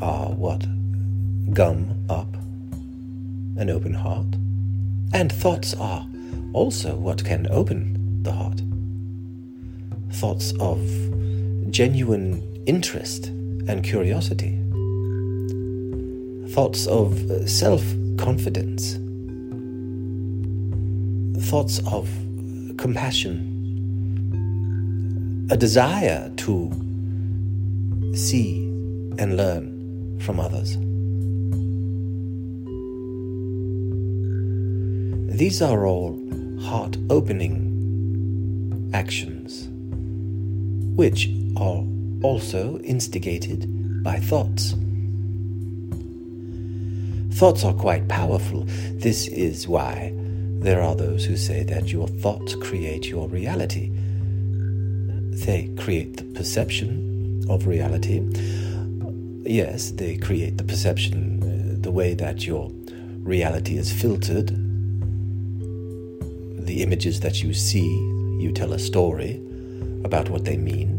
are 0.00 0.32
what? 0.32 0.66
Gum 1.54 2.04
up 2.10 2.34
an 3.56 3.70
open 3.70 3.94
heart, 3.94 4.26
and 5.12 5.30
thoughts 5.30 5.74
are 5.74 6.04
also 6.52 6.96
what 6.96 7.24
can 7.24 7.46
open 7.52 8.24
the 8.24 8.32
heart. 8.32 8.60
Thoughts 10.14 10.52
of 10.58 10.80
genuine 11.70 12.42
interest 12.66 13.26
and 13.28 13.84
curiosity, 13.84 14.58
thoughts 16.52 16.88
of 16.88 17.48
self 17.48 17.84
confidence 18.18 18.94
thoughts 21.48 21.80
of 21.92 22.08
compassion, 22.76 23.38
a 25.48 25.56
desire 25.56 26.28
to 26.38 26.72
see 28.16 28.64
and 29.18 29.36
learn 29.36 30.18
from 30.20 30.40
others. 30.40 30.76
These 35.36 35.60
are 35.60 35.86
all 35.86 36.18
heart 36.62 36.96
opening 37.10 38.90
actions, 38.94 39.68
which 40.96 41.28
are 41.58 41.84
also 42.22 42.78
instigated 42.78 44.02
by 44.02 44.18
thoughts. 44.18 44.74
Thoughts 47.34 47.64
are 47.64 47.74
quite 47.74 48.08
powerful. 48.08 48.64
This 48.94 49.28
is 49.28 49.68
why 49.68 50.14
there 50.60 50.80
are 50.80 50.96
those 50.96 51.26
who 51.26 51.36
say 51.36 51.64
that 51.64 51.92
your 51.92 52.08
thoughts 52.08 52.54
create 52.54 53.06
your 53.06 53.28
reality. 53.28 53.90
They 55.44 55.70
create 55.76 56.16
the 56.16 56.24
perception 56.24 57.05
of 57.48 57.66
reality, 57.66 58.22
yes, 59.44 59.90
they 59.92 60.16
create 60.16 60.58
the 60.58 60.64
perception, 60.64 61.42
uh, 61.42 61.82
the 61.82 61.90
way 61.90 62.14
that 62.14 62.46
your 62.46 62.70
reality 63.22 63.76
is 63.76 63.92
filtered, 63.92 64.48
the 66.66 66.82
images 66.82 67.20
that 67.20 67.42
you 67.42 67.54
see, 67.54 67.86
you 68.40 68.52
tell 68.52 68.72
a 68.72 68.78
story 68.78 69.40
about 70.04 70.28
what 70.28 70.44
they 70.44 70.56
mean. 70.56 70.98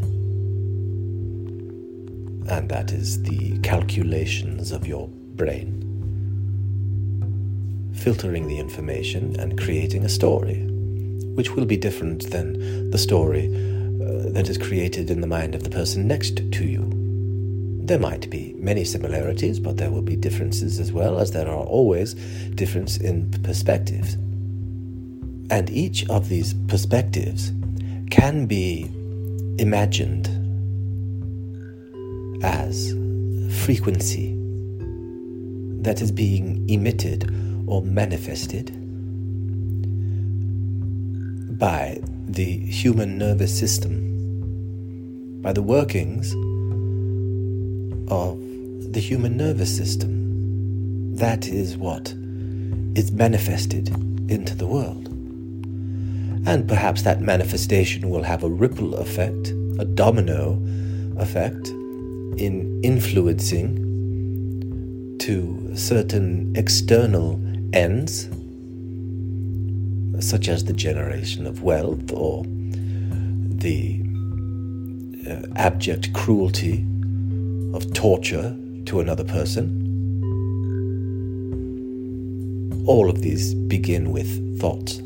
And 2.50 2.70
that 2.70 2.92
is 2.92 3.22
the 3.24 3.60
calculations 3.60 4.72
of 4.72 4.88
your 4.88 5.10
brain. 5.36 5.84
Filtering 7.94 8.48
the 8.48 8.60
information 8.60 9.38
and 9.40 9.60
creating 9.60 10.06
a 10.06 10.10
story, 10.10 10.66
which 11.36 11.52
will 11.52 11.66
be 11.66 11.78
different 11.78 12.32
than 12.32 12.90
the 12.92 12.98
story 12.98 13.48
Uh, 14.08 14.30
that 14.30 14.48
is 14.48 14.58
created 14.58 15.12
in 15.12 15.20
the 15.20 15.28
mind 15.28 15.54
of 15.54 15.64
the 15.64 15.70
person 15.70 16.08
next 16.08 16.38
to 16.50 16.64
you. 16.64 16.90
There 17.84 18.00
might 18.00 18.30
be 18.30 18.56
many 18.58 18.86
similarities, 18.86 19.60
but 19.60 19.76
there 19.76 19.92
will 19.92 20.02
be 20.02 20.16
differences 20.16 20.80
as 20.80 20.94
well, 20.94 21.20
as 21.20 21.32
there 21.32 21.50
are 21.50 21.66
always 21.66 22.14
differences 22.56 23.02
in 23.02 23.30
perspectives. 23.44 24.14
And 25.50 25.70
each 25.70 26.08
of 26.10 26.30
these 26.30 26.54
perspectives 26.70 27.52
can 28.10 28.46
be 28.46 28.90
imagined 29.60 30.28
as 32.44 32.92
frequency 33.66 34.36
that 35.82 36.02
is 36.02 36.14
being 36.14 36.70
emitted 36.70 37.30
or 37.68 37.82
manifested 37.82 38.72
by 41.58 42.00
the 42.28 42.58
human 42.58 43.18
nervous 43.18 43.58
system, 43.58 45.42
by 45.42 45.52
the 45.52 45.62
workings 45.64 46.34
of 48.12 48.40
the 48.94 49.00
human 49.00 49.38
nervous 49.38 49.76
system. 49.76 51.16
That 51.16 51.48
is 51.48 51.76
what 51.78 52.14
is 52.96 53.12
manifested 53.12 53.90
into 54.30 54.56
the 54.56 54.68
world. 54.68 55.08
And 56.48 56.68
perhaps 56.68 57.02
that 57.02 57.22
manifestation 57.22 58.10
will 58.10 58.24
have 58.24 58.44
a 58.44 58.50
ripple 58.50 58.96
effect, 58.96 59.50
a 59.80 59.86
domino 59.86 60.62
effect, 61.18 61.70
in 62.38 62.80
influencing 62.84 63.84
to 65.20 65.76
certain 65.76 66.54
external 66.56 67.42
ends, 67.74 68.30
such 70.20 70.48
as 70.48 70.66
the 70.66 70.74
generation 70.74 71.46
of 71.46 71.64
wealth 71.64 72.12
or 72.12 72.44
the 72.46 74.02
uh, 75.28 75.42
abject 75.56 76.14
cruelty 76.14 76.86
of 77.74 77.94
torture 77.94 78.56
to 78.86 79.00
another 79.00 79.24
person. 79.24 79.84
All 82.88 83.10
of 83.10 83.22
these 83.22 83.54
begin 83.54 84.12
with 84.12 84.60
thoughts. 84.60 84.98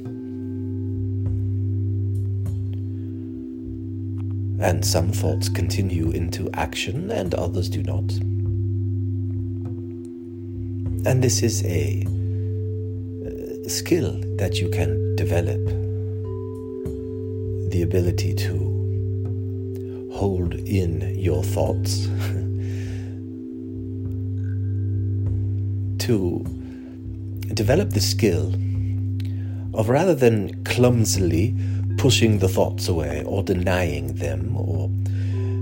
And 4.62 4.86
some 4.86 5.12
thoughts 5.12 5.50
continue 5.50 6.12
into 6.12 6.50
action 6.54 7.10
and 7.10 7.34
others 7.34 7.68
do 7.68 7.82
not. 7.82 8.12
And 11.04 11.24
this 11.24 11.42
is 11.42 11.66
a 11.66 12.06
skill 13.72 14.20
that 14.36 14.60
you 14.60 14.70
can 14.70 15.16
develop 15.16 15.64
the 17.72 17.82
ability 17.82 18.34
to 18.34 20.10
hold 20.14 20.54
in 20.54 21.18
your 21.18 21.44
thoughts, 21.44 22.06
to 26.06 26.44
develop 27.54 27.92
the 27.92 28.02
skill 28.02 28.54
of 29.74 29.90
rather 29.90 30.14
than 30.14 30.64
clumsily 30.66 31.56
pushing 31.98 32.40
the 32.40 32.50
thoughts 32.50 32.88
away 32.88 33.24
or 33.26 33.44
denying 33.44 34.14
them 34.16 34.56
or 34.56 34.90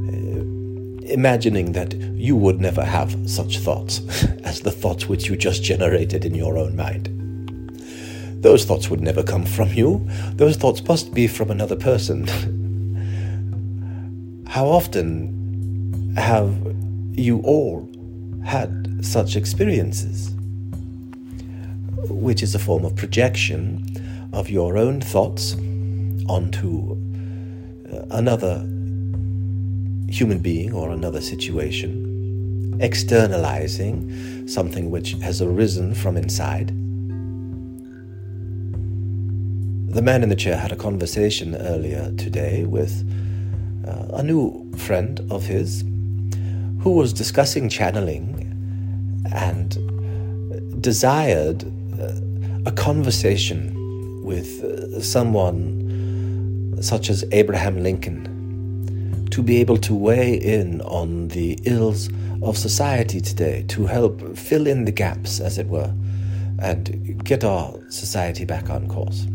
uh, 0.07 1.11
imagining 1.11 1.73
that 1.73 1.93
you 1.93 2.35
would 2.35 2.59
never 2.59 2.83
have 2.83 3.15
such 3.29 3.59
thoughts 3.59 4.01
as 4.43 4.61
the 4.61 4.71
thoughts 4.71 5.07
which 5.07 5.29
you 5.29 5.35
just 5.35 5.63
generated 5.63 6.25
in 6.25 6.33
your 6.33 6.57
own 6.57 6.75
mind. 6.75 7.18
Those 8.41 8.63
thoughts 8.63 8.89
would 8.89 9.01
never 9.01 9.21
come 9.21 9.45
from 9.45 9.73
you. 9.73 10.07
Those 10.33 10.55
thoughts 10.55 10.81
must 10.87 11.13
be 11.13 11.27
from 11.27 11.51
another 11.51 11.75
person. 11.75 12.25
How 14.47 14.65
often 14.65 16.13
have 16.15 16.55
you 17.11 17.41
all 17.41 17.89
had 18.45 19.05
such 19.05 19.35
experiences? 19.35 20.33
Which 22.09 22.41
is 22.41 22.55
a 22.55 22.59
form 22.59 22.85
of 22.85 22.95
projection 22.95 23.85
of 24.31 24.49
your 24.49 24.77
own 24.77 25.01
thoughts 25.01 25.55
onto 26.27 26.93
uh, 27.91 28.05
another 28.11 28.59
human 30.09 30.39
being 30.39 30.73
or 30.73 30.91
another 30.91 31.21
situation, 31.21 32.77
externalizing 32.81 34.47
something 34.47 34.89
which 34.89 35.11
has 35.21 35.41
arisen 35.41 35.93
from 35.93 36.15
inside. 36.15 36.73
The 39.89 40.03
man 40.03 40.21
in 40.21 40.29
the 40.29 40.35
chair 40.35 40.55
had 40.55 40.71
a 40.71 40.75
conversation 40.75 41.55
earlier 41.55 42.11
today 42.11 42.63
with 42.63 43.03
uh, 43.87 44.17
a 44.17 44.21
new 44.21 44.71
friend 44.77 45.19
of 45.31 45.47
his 45.47 45.83
who 46.81 46.91
was 46.91 47.11
discussing 47.11 47.69
channeling 47.69 48.45
and 49.33 50.79
desired 50.79 51.63
uh, 51.99 52.11
a 52.67 52.71
conversation 52.71 54.23
with 54.23 54.63
uh, 54.63 55.01
someone 55.01 56.77
such 56.81 57.09
as 57.09 57.25
Abraham 57.31 57.81
Lincoln, 57.81 59.27
to 59.31 59.41
be 59.41 59.57
able 59.57 59.77
to 59.77 59.95
weigh 59.95 60.35
in 60.35 60.81
on 60.81 61.29
the 61.29 61.57
ills 61.65 62.09
of 62.43 62.59
society 62.59 63.19
today, 63.19 63.65
to 63.69 63.87
help 63.87 64.37
fill 64.37 64.67
in 64.67 64.85
the 64.85 64.91
gaps, 64.91 65.39
as 65.39 65.57
it 65.57 65.65
were, 65.65 65.91
and 66.59 67.25
get 67.25 67.43
our 67.43 67.73
society 67.89 68.45
back 68.45 68.69
on 68.69 68.87
course. 68.87 69.25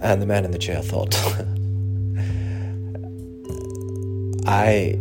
And 0.00 0.22
the 0.22 0.26
man 0.26 0.44
in 0.44 0.50
the 0.50 0.58
chair 0.58 0.82
thought, 0.82 1.14
I 4.46 4.98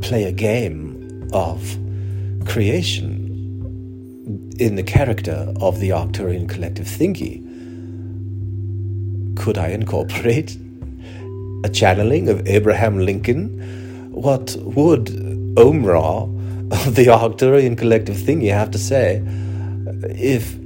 play 0.00 0.24
a 0.24 0.32
game 0.32 1.28
of 1.32 1.76
creation 2.46 3.26
in 4.58 4.76
the 4.76 4.82
character 4.82 5.52
of 5.60 5.80
the 5.80 5.90
Arcturian 5.90 6.48
collective 6.48 6.86
thingy 6.86 7.48
could 9.38 9.56
I 9.56 9.68
incorporate 9.68 10.58
a 11.64 11.68
channeling 11.68 12.28
of 12.28 12.46
Abraham 12.46 12.98
Lincoln? 12.98 14.10
What 14.10 14.56
would 14.60 15.06
Omra 15.54 16.24
of 16.72 16.94
the 16.96 17.06
Arcturian 17.06 17.78
collective 17.78 18.16
thingy 18.16 18.52
have 18.52 18.70
to 18.72 18.78
say 18.78 19.22
if 20.10 20.58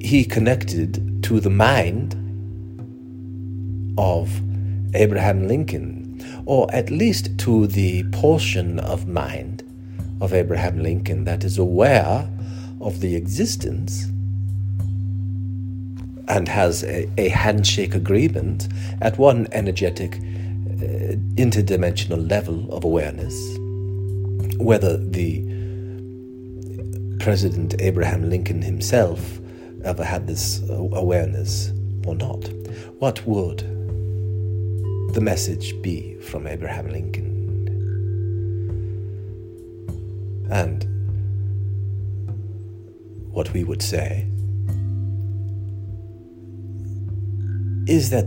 he 0.00 0.24
connected 0.24 1.22
to 1.24 1.40
the 1.40 1.50
mind 1.50 2.15
of 3.98 4.40
Abraham 4.94 5.46
Lincoln, 5.46 6.24
or 6.46 6.72
at 6.74 6.90
least 6.90 7.38
to 7.38 7.66
the 7.66 8.04
portion 8.10 8.78
of 8.80 9.06
mind 9.06 9.62
of 10.20 10.32
Abraham 10.32 10.82
Lincoln 10.82 11.24
that 11.24 11.44
is 11.44 11.58
aware 11.58 12.28
of 12.80 13.00
the 13.00 13.16
existence 13.16 14.06
and 16.28 16.48
has 16.48 16.82
a, 16.84 17.08
a 17.18 17.28
handshake 17.28 17.94
agreement 17.94 18.68
at 19.00 19.18
one 19.18 19.46
energetic 19.52 20.14
uh, 20.14 21.14
interdimensional 21.36 22.28
level 22.28 22.72
of 22.72 22.84
awareness, 22.84 23.34
whether 24.58 24.96
the 24.96 25.42
President 27.20 27.74
Abraham 27.80 28.28
Lincoln 28.28 28.62
himself 28.62 29.40
ever 29.84 30.04
had 30.04 30.26
this 30.26 30.62
awareness 30.70 31.72
or 32.06 32.14
not. 32.14 32.48
What 32.98 33.26
would 33.26 33.75
the 35.12 35.20
message 35.20 35.80
be 35.82 36.14
from 36.20 36.46
Abraham 36.46 36.88
Lincoln? 36.88 37.36
And 40.50 40.84
what 43.30 43.52
we 43.52 43.64
would 43.64 43.82
say 43.82 44.26
is 47.86 48.10
that 48.10 48.26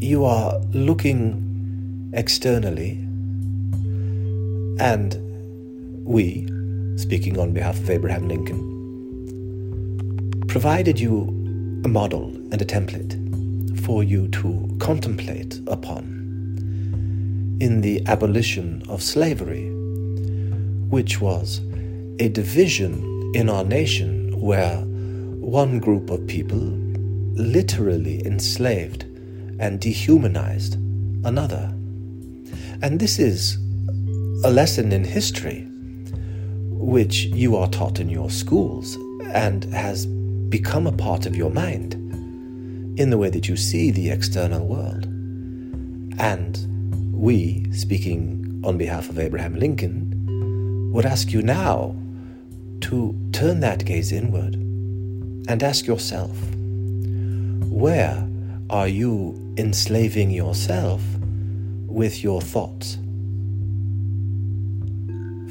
you 0.00 0.24
are 0.24 0.58
looking 0.72 2.10
externally, 2.14 2.92
and 4.80 5.16
we, 6.04 6.46
speaking 6.96 7.38
on 7.38 7.52
behalf 7.52 7.78
of 7.78 7.90
Abraham 7.90 8.26
Lincoln, 8.26 8.66
provided 10.48 10.98
you 10.98 11.28
a 11.84 11.88
model 11.88 12.30
and 12.50 12.60
a 12.60 12.64
template 12.64 13.29
for 13.90 14.04
you 14.04 14.28
to 14.28 14.68
contemplate 14.78 15.60
upon 15.66 16.04
in 17.60 17.80
the 17.80 18.00
abolition 18.06 18.80
of 18.88 19.02
slavery, 19.02 19.68
which 20.88 21.20
was 21.20 21.58
a 22.20 22.28
division 22.28 23.32
in 23.34 23.50
our 23.50 23.64
nation 23.64 24.40
where 24.40 24.76
one 25.40 25.80
group 25.80 26.08
of 26.08 26.24
people 26.28 26.60
literally 27.34 28.24
enslaved 28.24 29.02
and 29.58 29.80
dehumanized 29.80 30.74
another. 31.24 31.74
And 32.82 33.00
this 33.00 33.18
is 33.18 33.56
a 34.44 34.52
lesson 34.52 34.92
in 34.92 35.02
history 35.02 35.66
which 36.68 37.24
you 37.24 37.56
are 37.56 37.66
taught 37.66 37.98
in 37.98 38.08
your 38.08 38.30
schools 38.30 38.94
and 39.32 39.64
has 39.74 40.06
become 40.06 40.86
a 40.86 40.92
part 40.92 41.26
of 41.26 41.34
your 41.34 41.50
mind 41.50 41.96
in 43.00 43.08
the 43.08 43.16
way 43.16 43.30
that 43.30 43.48
you 43.48 43.56
see 43.56 43.90
the 43.90 44.10
external 44.10 44.66
world. 44.66 45.04
And 46.20 47.14
we, 47.14 47.64
speaking 47.72 48.60
on 48.62 48.76
behalf 48.76 49.08
of 49.08 49.18
Abraham 49.18 49.58
Lincoln, 49.58 50.92
would 50.92 51.06
ask 51.06 51.32
you 51.32 51.40
now 51.40 51.96
to 52.82 53.18
turn 53.32 53.60
that 53.60 53.86
gaze 53.86 54.12
inward 54.12 54.56
and 55.48 55.62
ask 55.62 55.86
yourself 55.86 56.36
where 57.70 58.28
are 58.68 58.88
you 58.88 59.34
enslaving 59.56 60.30
yourself 60.30 61.00
with 61.86 62.22
your 62.22 62.42
thoughts? 62.42 62.98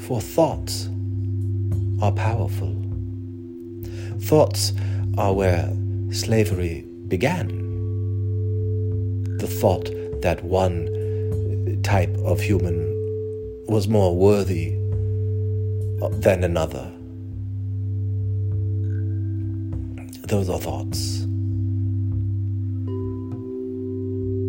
For 0.06 0.20
thoughts 0.20 0.88
are 2.00 2.12
powerful. 2.12 2.76
Thoughts 4.20 4.72
are 5.18 5.32
where 5.32 5.68
slavery 6.12 6.86
began. 7.10 7.48
The 9.38 9.46
thought 9.46 9.90
that 10.22 10.42
one 10.42 10.88
type 11.82 12.16
of 12.24 12.40
human 12.40 12.78
was 13.66 13.88
more 13.88 14.16
worthy 14.16 14.70
than 16.12 16.44
another. 16.44 16.90
Those 20.28 20.48
are 20.48 20.60
thoughts. 20.60 21.20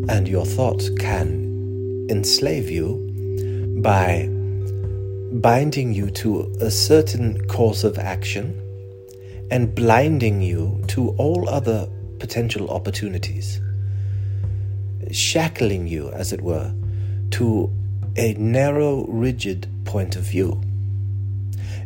And 0.09 0.27
your 0.27 0.45
thoughts 0.45 0.89
can 0.99 2.07
enslave 2.09 2.69
you 2.69 2.97
by 3.81 4.27
binding 5.33 5.93
you 5.93 6.11
to 6.11 6.53
a 6.61 6.69
certain 6.69 7.47
course 7.47 7.83
of 7.83 7.97
action 7.97 8.53
and 9.49 9.73
blinding 9.73 10.41
you 10.41 10.81
to 10.87 11.09
all 11.17 11.49
other 11.49 11.89
potential 12.21 12.69
opportunities, 12.69 13.59
shackling 15.11 15.87
you, 15.87 16.11
as 16.11 16.31
it 16.31 16.39
were, 16.39 16.71
to 17.31 17.69
a 18.15 18.35
narrow, 18.35 19.05
rigid 19.07 19.67
point 19.85 20.15
of 20.15 20.21
view. 20.21 20.61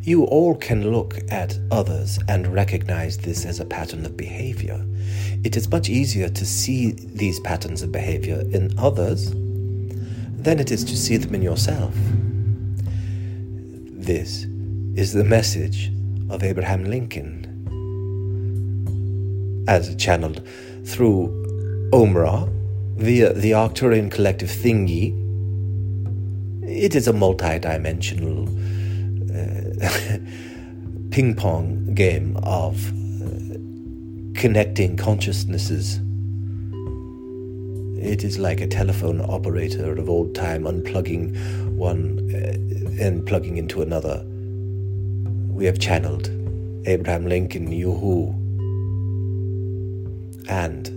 You 0.02 0.26
all 0.26 0.54
can 0.54 0.92
look 0.92 1.18
at 1.32 1.58
others 1.72 2.20
and 2.28 2.54
recognize 2.54 3.18
this 3.18 3.46
as 3.46 3.62
a 3.62 3.66
pattern 3.66 4.06
of 4.06 4.18
behavior. 4.18 4.86
It 5.46 5.56
is 5.56 5.72
much 5.72 5.88
easier 5.88 6.28
to 6.28 6.46
see 6.46 6.92
these 6.92 7.40
patterns 7.40 7.82
of 7.82 7.94
behavior 7.94 8.42
in 8.52 8.78
others 8.78 9.32
than 9.32 10.60
it 10.60 10.70
is 10.70 10.84
to 10.84 10.98
see 10.98 11.16
them 11.16 11.34
in 11.34 11.42
yourself. 11.42 11.96
This 13.98 14.44
is 14.96 15.14
the 15.14 15.24
message 15.24 15.92
of 16.30 16.44
Abraham 16.44 16.84
Lincoln 16.84 17.55
as 19.68 19.96
channeled 19.96 20.46
through 20.86 21.30
Omra 21.92 22.50
via 22.98 23.34
the 23.34 23.52
Arcturian 23.52 24.12
collective 24.12 24.50
thingy. 24.50 25.14
It 26.64 26.96
is 26.96 27.08
a 27.08 27.14
multi 27.14 27.60
dimensional 27.60 28.48
uh, 29.36 30.18
ping 31.12 31.36
pong 31.36 31.94
game 31.94 32.38
of 32.44 32.88
uh, 32.88 34.40
connecting 34.40 34.98
consciousnesses. 34.98 36.00
It 38.02 38.24
is 38.24 38.38
like 38.38 38.62
a 38.62 38.68
telephone 38.68 39.22
operator 39.22 39.98
of 39.98 40.10
old 40.10 40.36
time 40.36 40.64
unplugging 40.64 41.36
one 41.76 42.20
uh, 42.34 43.04
and 43.04 43.26
plugging 43.26 43.58
into 43.58 43.82
another. 43.82 44.24
We 45.54 45.66
have 45.66 45.80
channeled 45.80 46.30
Abraham 46.86 47.26
Lincoln, 47.26 47.72
Yoo-hoo. 47.72 48.45
And 50.48 50.90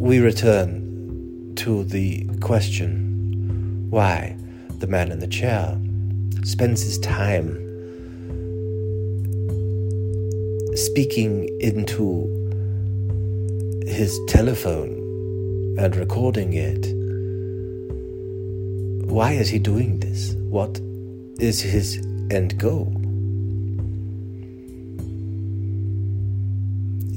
we 0.00 0.20
return 0.20 1.54
to 1.56 1.84
the 1.84 2.24
question 2.40 3.86
why 3.90 4.36
the 4.78 4.86
man 4.86 5.10
in 5.10 5.18
the 5.18 5.26
chair 5.26 5.78
spends 6.44 6.82
his 6.82 6.98
time 6.98 7.64
speaking 10.76 11.48
into 11.60 12.26
his 13.86 14.18
telephone 14.28 14.94
and 15.78 15.96
recording 15.96 16.52
it. 16.52 16.86
Why 19.10 19.32
is 19.32 19.48
he 19.48 19.58
doing 19.58 19.98
this? 19.98 20.34
What 20.50 20.80
is 21.40 21.60
his 21.60 21.96
end 22.30 22.58
goal? 22.58 22.97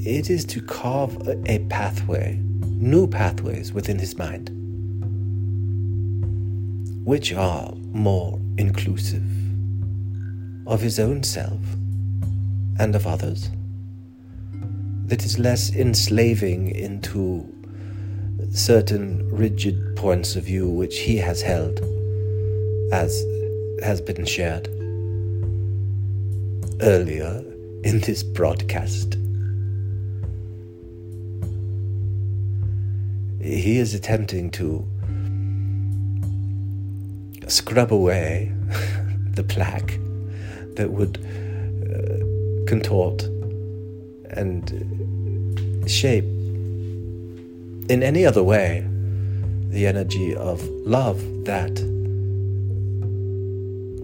It 0.04 0.30
is 0.30 0.44
to 0.46 0.60
carve 0.60 1.16
a 1.46 1.60
pathway, 1.68 2.36
new 2.64 3.06
pathways 3.06 3.72
within 3.72 4.00
his 4.00 4.18
mind, 4.18 4.50
which 7.06 7.32
are 7.32 7.72
more 7.92 8.40
inclusive 8.58 9.22
of 10.66 10.80
his 10.80 10.98
own 10.98 11.22
self 11.22 11.60
and 12.80 12.96
of 12.96 13.06
others, 13.06 13.48
that 15.04 15.24
is 15.24 15.38
less 15.38 15.72
enslaving 15.72 16.74
into 16.74 17.46
certain 18.50 19.30
rigid 19.30 19.94
points 19.94 20.34
of 20.34 20.42
view 20.46 20.68
which 20.68 20.98
he 20.98 21.16
has 21.18 21.42
held 21.42 21.78
as 22.92 23.24
has 23.84 24.00
been 24.00 24.26
shared 24.26 24.66
earlier 26.82 27.44
in 27.84 28.00
this 28.00 28.24
broadcast. 28.24 29.16
He 33.42 33.78
is 33.78 33.92
attempting 33.92 34.50
to 34.52 34.86
scrub 37.48 37.92
away 37.92 38.52
the 39.34 39.42
plaque 39.42 39.98
that 40.76 40.90
would 40.90 41.18
uh, 41.18 42.66
contort 42.66 43.22
and 44.30 44.70
shape 45.90 46.24
in 47.90 48.02
any 48.02 48.24
other 48.24 48.44
way 48.44 48.86
the 49.70 49.86
energy 49.86 50.36
of 50.36 50.62
love 50.86 51.20
that 51.44 51.74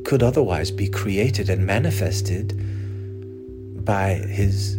could 0.05 0.23
otherwise 0.23 0.71
be 0.71 0.89
created 0.89 1.49
and 1.49 1.65
manifested 1.65 2.55
by 3.85 4.15
his 4.15 4.79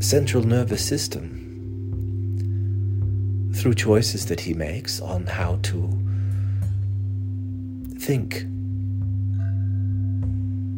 central 0.00 0.42
nervous 0.42 0.84
system 0.84 1.41
through 3.62 3.74
choices 3.74 4.26
that 4.26 4.40
he 4.40 4.52
makes 4.52 5.00
on 5.00 5.24
how 5.24 5.56
to 5.62 5.88
think 7.96 8.42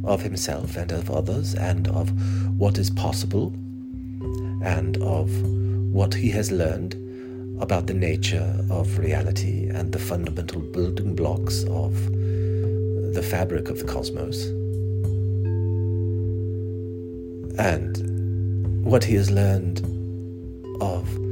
of 0.04 0.20
himself 0.20 0.76
and 0.76 0.92
of 0.92 1.10
others 1.10 1.54
and 1.54 1.88
of 1.88 2.12
what 2.58 2.76
is 2.76 2.90
possible 2.90 3.54
and 4.62 4.98
of 4.98 5.30
what 5.94 6.12
he 6.12 6.28
has 6.28 6.52
learned 6.52 6.92
about 7.62 7.86
the 7.86 7.94
nature 7.94 8.54
of 8.68 8.98
reality 8.98 9.66
and 9.70 9.90
the 9.90 9.98
fundamental 9.98 10.60
building 10.60 11.16
blocks 11.16 11.64
of 11.70 11.94
the 13.14 13.26
fabric 13.30 13.70
of 13.70 13.78
the 13.78 13.86
cosmos. 13.86 14.44
And 17.58 18.84
what 18.84 19.04
he 19.04 19.14
has 19.14 19.30
learned 19.30 19.80
of 20.82 21.23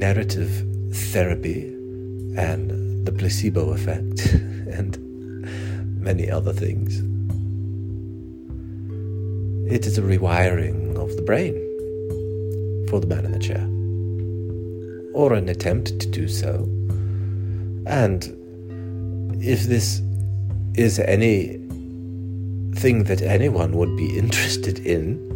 narrative 0.00 0.66
therapy 1.12 1.64
and 2.36 3.06
the 3.06 3.12
placebo 3.12 3.72
effect 3.72 4.26
and 4.72 4.96
many 6.00 6.30
other 6.30 6.54
things. 6.54 7.00
It 9.70 9.86
is 9.86 9.98
a 9.98 10.02
rewiring 10.02 10.96
of 10.96 11.14
the 11.16 11.22
brain 11.22 11.54
for 12.88 12.98
the 12.98 13.06
man 13.06 13.26
in 13.26 13.32
the 13.32 13.38
chair 13.38 13.66
or 15.12 15.34
an 15.34 15.50
attempt 15.50 16.00
to 16.00 16.06
do 16.08 16.28
so. 16.28 16.66
And 17.86 18.24
if 19.42 19.64
this 19.64 20.00
is 20.76 20.98
any 20.98 21.58
thing 22.80 23.04
that 23.04 23.20
anyone 23.20 23.76
would 23.76 23.94
be 23.98 24.16
interested 24.22 24.78
in, 24.78 25.28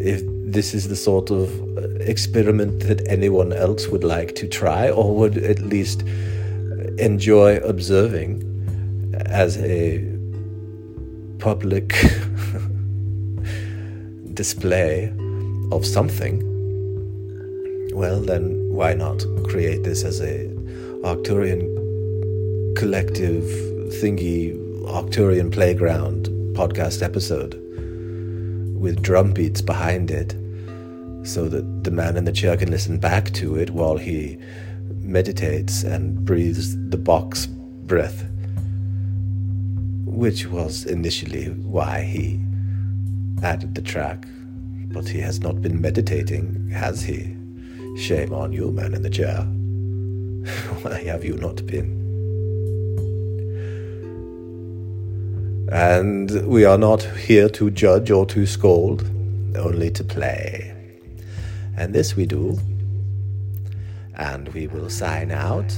if 0.00 0.22
this 0.52 0.74
is 0.74 0.88
the 0.88 0.96
sort 0.96 1.30
of 1.30 1.48
uh, 1.76 1.82
experiment 2.00 2.80
that 2.80 3.06
anyone 3.08 3.52
else 3.52 3.88
would 3.88 4.04
like 4.04 4.34
to 4.36 4.48
try 4.48 4.90
or 4.90 5.14
would 5.14 5.36
at 5.38 5.60
least 5.60 6.02
enjoy 6.98 7.56
observing 7.58 8.44
as 9.26 9.58
a 9.58 10.04
public 11.38 11.88
display 14.34 15.12
of 15.70 15.84
something, 15.84 16.42
well, 17.94 18.20
then 18.20 18.72
why 18.72 18.94
not 18.94 19.24
create 19.48 19.82
this 19.82 20.02
as 20.02 20.20
a 20.20 20.48
Arcturian 21.02 21.64
collective 22.76 23.44
thingy, 24.00 24.56
Arcturian 24.84 25.52
playground 25.52 26.28
podcast 26.54 27.02
episode 27.02 27.54
with 28.78 29.02
drum 29.02 29.32
beats 29.32 29.60
behind 29.60 30.10
it 30.10 30.32
so 31.26 31.48
that 31.48 31.84
the 31.84 31.90
man 31.90 32.16
in 32.16 32.24
the 32.24 32.32
chair 32.32 32.56
can 32.56 32.70
listen 32.70 32.98
back 32.98 33.30
to 33.32 33.56
it 33.56 33.70
while 33.70 33.96
he 33.96 34.38
meditates 35.00 35.82
and 35.82 36.24
breathes 36.24 36.76
the 36.90 36.96
box 36.96 37.46
breath, 37.46 38.24
which 40.04 40.46
was 40.46 40.84
initially 40.84 41.46
why 41.46 42.02
he 42.02 42.40
added 43.42 43.74
the 43.74 43.82
track. 43.82 44.26
But 44.90 45.08
he 45.08 45.20
has 45.20 45.40
not 45.40 45.60
been 45.60 45.80
meditating, 45.80 46.70
has 46.70 47.02
he? 47.02 47.36
Shame 47.98 48.32
on 48.32 48.52
you, 48.52 48.70
man 48.70 48.94
in 48.94 49.02
the 49.02 49.10
chair. 49.10 49.42
why 50.82 51.02
have 51.04 51.24
you 51.24 51.34
not 51.34 51.66
been? 51.66 51.97
And 55.70 56.46
we 56.46 56.64
are 56.64 56.78
not 56.78 57.02
here 57.02 57.50
to 57.50 57.70
judge 57.70 58.10
or 58.10 58.24
to 58.26 58.46
scold, 58.46 59.02
only 59.54 59.90
to 59.90 60.02
play. 60.02 60.74
And 61.76 61.94
this 61.94 62.16
we 62.16 62.24
do. 62.24 62.58
And 64.14 64.48
we 64.54 64.66
will 64.66 64.88
sign 64.88 65.30
out. 65.30 65.70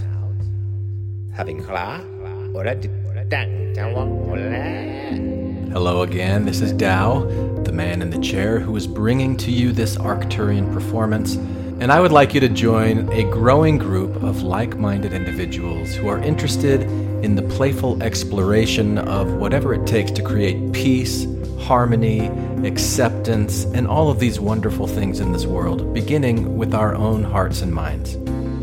Hello 5.72 6.03
again, 6.03 6.44
this 6.44 6.61
is 6.61 6.72
Dao, 6.72 7.64
the 7.64 7.72
man 7.72 8.00
in 8.00 8.11
the 8.11 8.18
chair 8.18 8.61
who 8.61 8.76
is 8.76 8.87
bringing 8.87 9.37
to 9.38 9.50
you 9.50 9.72
this 9.72 9.96
Arcturian 9.96 10.72
performance, 10.72 11.37
and 11.81 11.90
I 11.90 11.99
would 11.99 12.12
like 12.12 12.35
you 12.35 12.40
to 12.40 12.49
join 12.51 13.11
a 13.11 13.23
growing 13.31 13.79
group 13.79 14.23
of 14.23 14.43
like 14.43 14.77
minded 14.77 15.14
individuals 15.14 15.95
who 15.95 16.09
are 16.09 16.19
interested 16.19 16.83
in 17.25 17.37
the 17.37 17.43
playful 17.43 18.03
exploration 18.03 18.99
of 18.99 19.33
whatever 19.33 19.73
it 19.73 19.87
takes 19.87 20.11
to 20.11 20.23
create 20.23 20.75
peace, 20.75 21.27
harmony, 21.59 22.27
acceptance, 22.66 23.64
and 23.64 23.88
all 23.88 24.11
of 24.11 24.19
these 24.19 24.38
wonderful 24.38 24.87
things 24.87 25.21
in 25.21 25.33
this 25.33 25.47
world, 25.47 25.95
beginning 25.95 26.59
with 26.59 26.75
our 26.75 26.95
own 26.95 27.23
hearts 27.23 27.62
and 27.62 27.73
minds, 27.73 28.19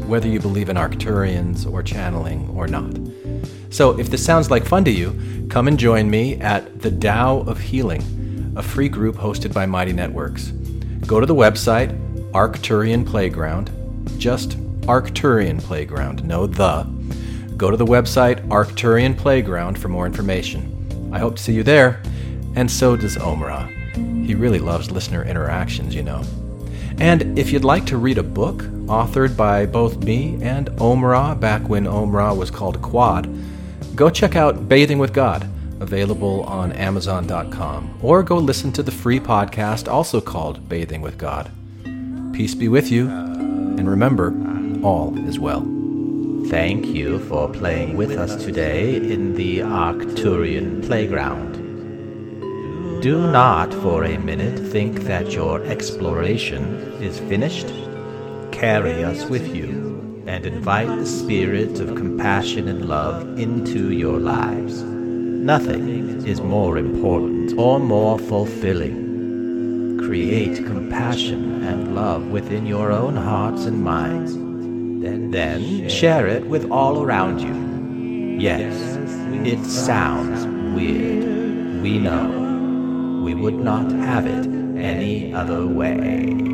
whether 0.05 0.27
you 0.27 0.39
believe 0.39 0.69
in 0.69 0.75
Arcturians 0.75 1.69
or 1.71 1.81
channeling 1.81 2.47
or 2.49 2.67
not. 2.67 2.95
So, 3.71 3.99
if 3.99 4.11
this 4.11 4.23
sounds 4.23 4.51
like 4.51 4.63
fun 4.63 4.85
to 4.85 4.91
you, 4.91 5.47
come 5.49 5.67
and 5.67 5.79
join 5.79 6.07
me 6.11 6.35
at 6.35 6.81
the 6.81 6.91
Tao 6.91 7.39
of 7.39 7.59
Healing, 7.59 8.53
a 8.55 8.61
free 8.61 8.89
group 8.89 9.15
hosted 9.15 9.53
by 9.53 9.65
Mighty 9.65 9.93
Networks. 9.93 10.49
Go 11.07 11.19
to 11.19 11.25
the 11.25 11.35
website, 11.35 11.97
Arcturian 12.33 13.05
Playground, 13.05 13.71
just 14.17 14.57
Arcturian 14.81 15.61
Playground, 15.61 16.23
no 16.25 16.47
the. 16.47 16.83
Go 17.57 17.71
to 17.71 17.77
the 17.77 17.85
website, 17.85 18.45
Arcturian 18.49 19.17
Playground, 19.17 19.79
for 19.79 19.87
more 19.87 20.05
information. 20.05 21.09
I 21.11 21.19
hope 21.19 21.37
to 21.37 21.43
see 21.43 21.53
you 21.53 21.63
there, 21.63 22.01
and 22.55 22.69
so 22.69 22.95
does 22.95 23.17
Omra. 23.17 23.73
He 24.25 24.35
really 24.35 24.59
loves 24.59 24.91
listener 24.91 25.23
interactions, 25.23 25.95
you 25.95 26.03
know. 26.03 26.23
And 26.99 27.37
if 27.37 27.51
you'd 27.51 27.63
like 27.63 27.85
to 27.87 27.97
read 27.97 28.17
a 28.17 28.23
book 28.23 28.63
authored 28.87 29.37
by 29.37 29.65
both 29.65 30.03
me 30.03 30.37
and 30.41 30.67
Omra 30.71 31.39
back 31.39 31.67
when 31.69 31.85
Omra 31.85 32.35
was 32.35 32.51
called 32.51 32.81
Quad, 32.81 33.29
go 33.95 34.09
check 34.09 34.35
out 34.35 34.67
Bathing 34.67 34.99
with 34.99 35.13
God, 35.13 35.49
available 35.79 36.43
on 36.43 36.71
Amazon.com, 36.73 37.99
or 38.01 38.23
go 38.23 38.37
listen 38.37 38.71
to 38.73 38.83
the 38.83 38.91
free 38.91 39.19
podcast 39.19 39.91
also 39.91 40.19
called 40.19 40.67
Bathing 40.67 41.01
with 41.01 41.17
God. 41.17 41.51
Peace 42.37 42.53
be 42.53 42.67
with 42.67 42.91
you, 42.91 43.09
and 43.09 43.89
remember, 43.89 44.27
all 44.83 45.17
is 45.27 45.39
well. 45.39 45.61
Thank 46.49 46.85
you 46.85 47.17
for 47.21 47.49
playing 47.49 47.97
with 47.97 48.11
us 48.11 48.35
today 48.45 48.95
in 48.97 49.33
the 49.33 49.61
Arcturian 49.61 50.85
playground. 50.85 51.53
Do 53.01 53.31
not 53.31 53.73
for 53.73 54.03
a 54.03 54.19
minute 54.19 54.71
think 54.71 54.99
that 55.05 55.31
your 55.31 55.63
exploration 55.63 56.63
is 57.01 57.17
finished. 57.21 57.73
Carry 58.51 59.03
us 59.03 59.25
with 59.25 59.55
you 59.55 60.23
and 60.27 60.45
invite 60.45 60.89
the 60.89 61.07
spirit 61.07 61.79
of 61.79 61.95
compassion 61.95 62.67
and 62.67 62.87
love 62.87 63.39
into 63.39 63.91
your 63.91 64.19
lives. 64.19 64.83
Nothing 64.83 66.23
is 66.27 66.39
more 66.39 66.77
important 66.77 67.57
or 67.57 67.79
more 67.79 68.19
fulfilling. 68.19 69.06
Create 70.07 70.65
compassion 70.65 71.63
and 71.65 71.93
love 71.93 72.27
within 72.27 72.65
your 72.65 72.93
own 72.93 73.17
hearts 73.17 73.65
and 73.65 73.83
minds. 73.83 74.35
Then 75.33 75.89
share 75.89 76.27
it 76.27 76.47
with 76.47 76.71
all 76.71 77.03
around 77.03 77.41
you. 77.41 78.39
Yes, 78.39 78.95
it 79.45 79.61
sounds 79.65 80.45
weird. 80.73 81.81
We 81.83 81.99
know. 81.99 83.21
We 83.21 83.33
would 83.33 83.55
not 83.55 83.91
have 83.91 84.25
it 84.25 84.45
any 84.81 85.33
other 85.33 85.67
way. 85.67 86.46